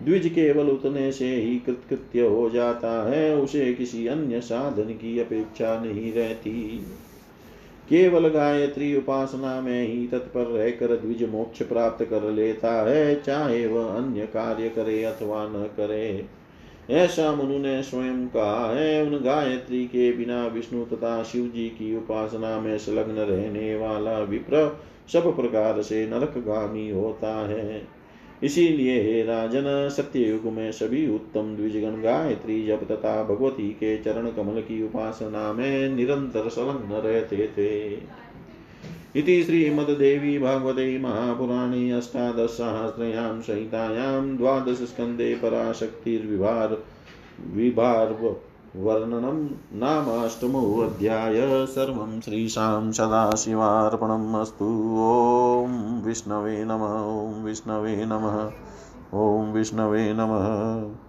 द्विज 0.03 0.29
केवल 0.29 0.69
उतने 0.69 1.13
से 1.13 1.35
ही 1.35 1.59
कृतकृत्य 1.59 2.21
हो 2.21 2.51
जाता 2.51 3.11
है, 3.11 3.37
उसे 3.37 3.75
किसी 3.75 4.07
अन्य 4.07 4.41
साधन 4.41 4.93
की 4.93 5.19
अपेक्षा 5.19 5.85
नहीं 5.85 6.13
रहती। 6.13 6.87
केवल 7.89 8.29
गायत्री 8.29 8.97
उपासना 8.97 9.61
में 9.61 9.89
ही 9.89 10.07
तत्पर 10.07 10.43
रहकर 10.43 10.87
द्विज 10.87 11.29
मोक्ष 11.29 11.63
प्राप्त 11.63 12.05
कर 12.05 12.31
लेता 12.31 12.91
है, 12.91 13.23
चाहे 13.23 13.67
वह 13.67 13.85
अन्य 13.85 14.21
कार्य 14.21 14.69
करे 14.69 15.05
अथवा 15.05 15.45
न 15.45 15.71
करे। 15.77 16.25
ऐसा 16.91 17.35
मनु 17.35 17.59
ने 17.59 17.83
स्वयं 17.83 18.29
कहा 18.29 18.75
है 18.75 19.03
उन 19.03 19.19
गायत्री 19.25 19.85
के 19.85 20.13
बिना 20.13 20.47
विष्णु 20.47 20.85
तथा 20.85 21.23
शिव 21.23 21.45
जी 21.45 21.69
की 21.69 21.97
उपासना 21.97 22.61
में 22.61 22.79
संलग्न 22.79 23.13
रहने 23.13 23.77
वाला 23.77 24.19
विप्र 24.19 24.81
सब 25.13 25.37
प्रकार 25.37 25.83
से 25.83 26.07
नरकगामी 26.07 26.91
होता 26.91 27.49
है। 27.49 28.01
इसीलिए 28.43 29.03
हे 29.03 29.23
राजन, 29.23 29.89
सत्ययुग 29.97 30.45
में 30.45 30.73
सभी 30.73 31.15
उत्तम 31.15 31.57
द्विजगण 31.57 32.03
गायत्री 32.03 32.67
जप 32.67 32.81
तथा 32.91 33.25
भगवती 33.25 33.69
के 33.69 33.99
चरण 33.99 34.31
कमल 34.31 34.61
की 34.61 34.83
उपासना 34.83 35.53
में 35.53 35.89
निरंतर 35.89 36.49
संलग्न 36.49 36.93
रहते 36.93 37.37
थे। 37.37 37.91
इति 39.17 39.43
श्रीमद्देवी 39.43 40.39
भागवते 40.39 40.99
महापुराणे 40.99 41.91
अष्टादशसहस्रयां 41.91 43.41
संहितायां 43.41 44.37
द्वादशस्कन्धे 44.37 45.35
पराशक्तिर्विभार 45.35 46.79
विभार 47.55 48.37
वर्णनं 48.77 49.47
नामाष्टमोऽध्याय। 49.79 51.67
सर्वं 51.67 52.21
श्रीशां 52.21 52.93
सदाशिवार्पणम् 52.93 54.35
अस्तु। 54.35 54.97
ॐ 55.01 56.03
विष्णवे 56.07 56.65
नमः। 56.65 57.31
ॐ 57.31 57.45
विष्णवे 57.45 58.05
नमः। 58.05 58.51
ॐ 59.15 59.53
विष्णवे 59.53 60.13
नमः। 60.13 61.01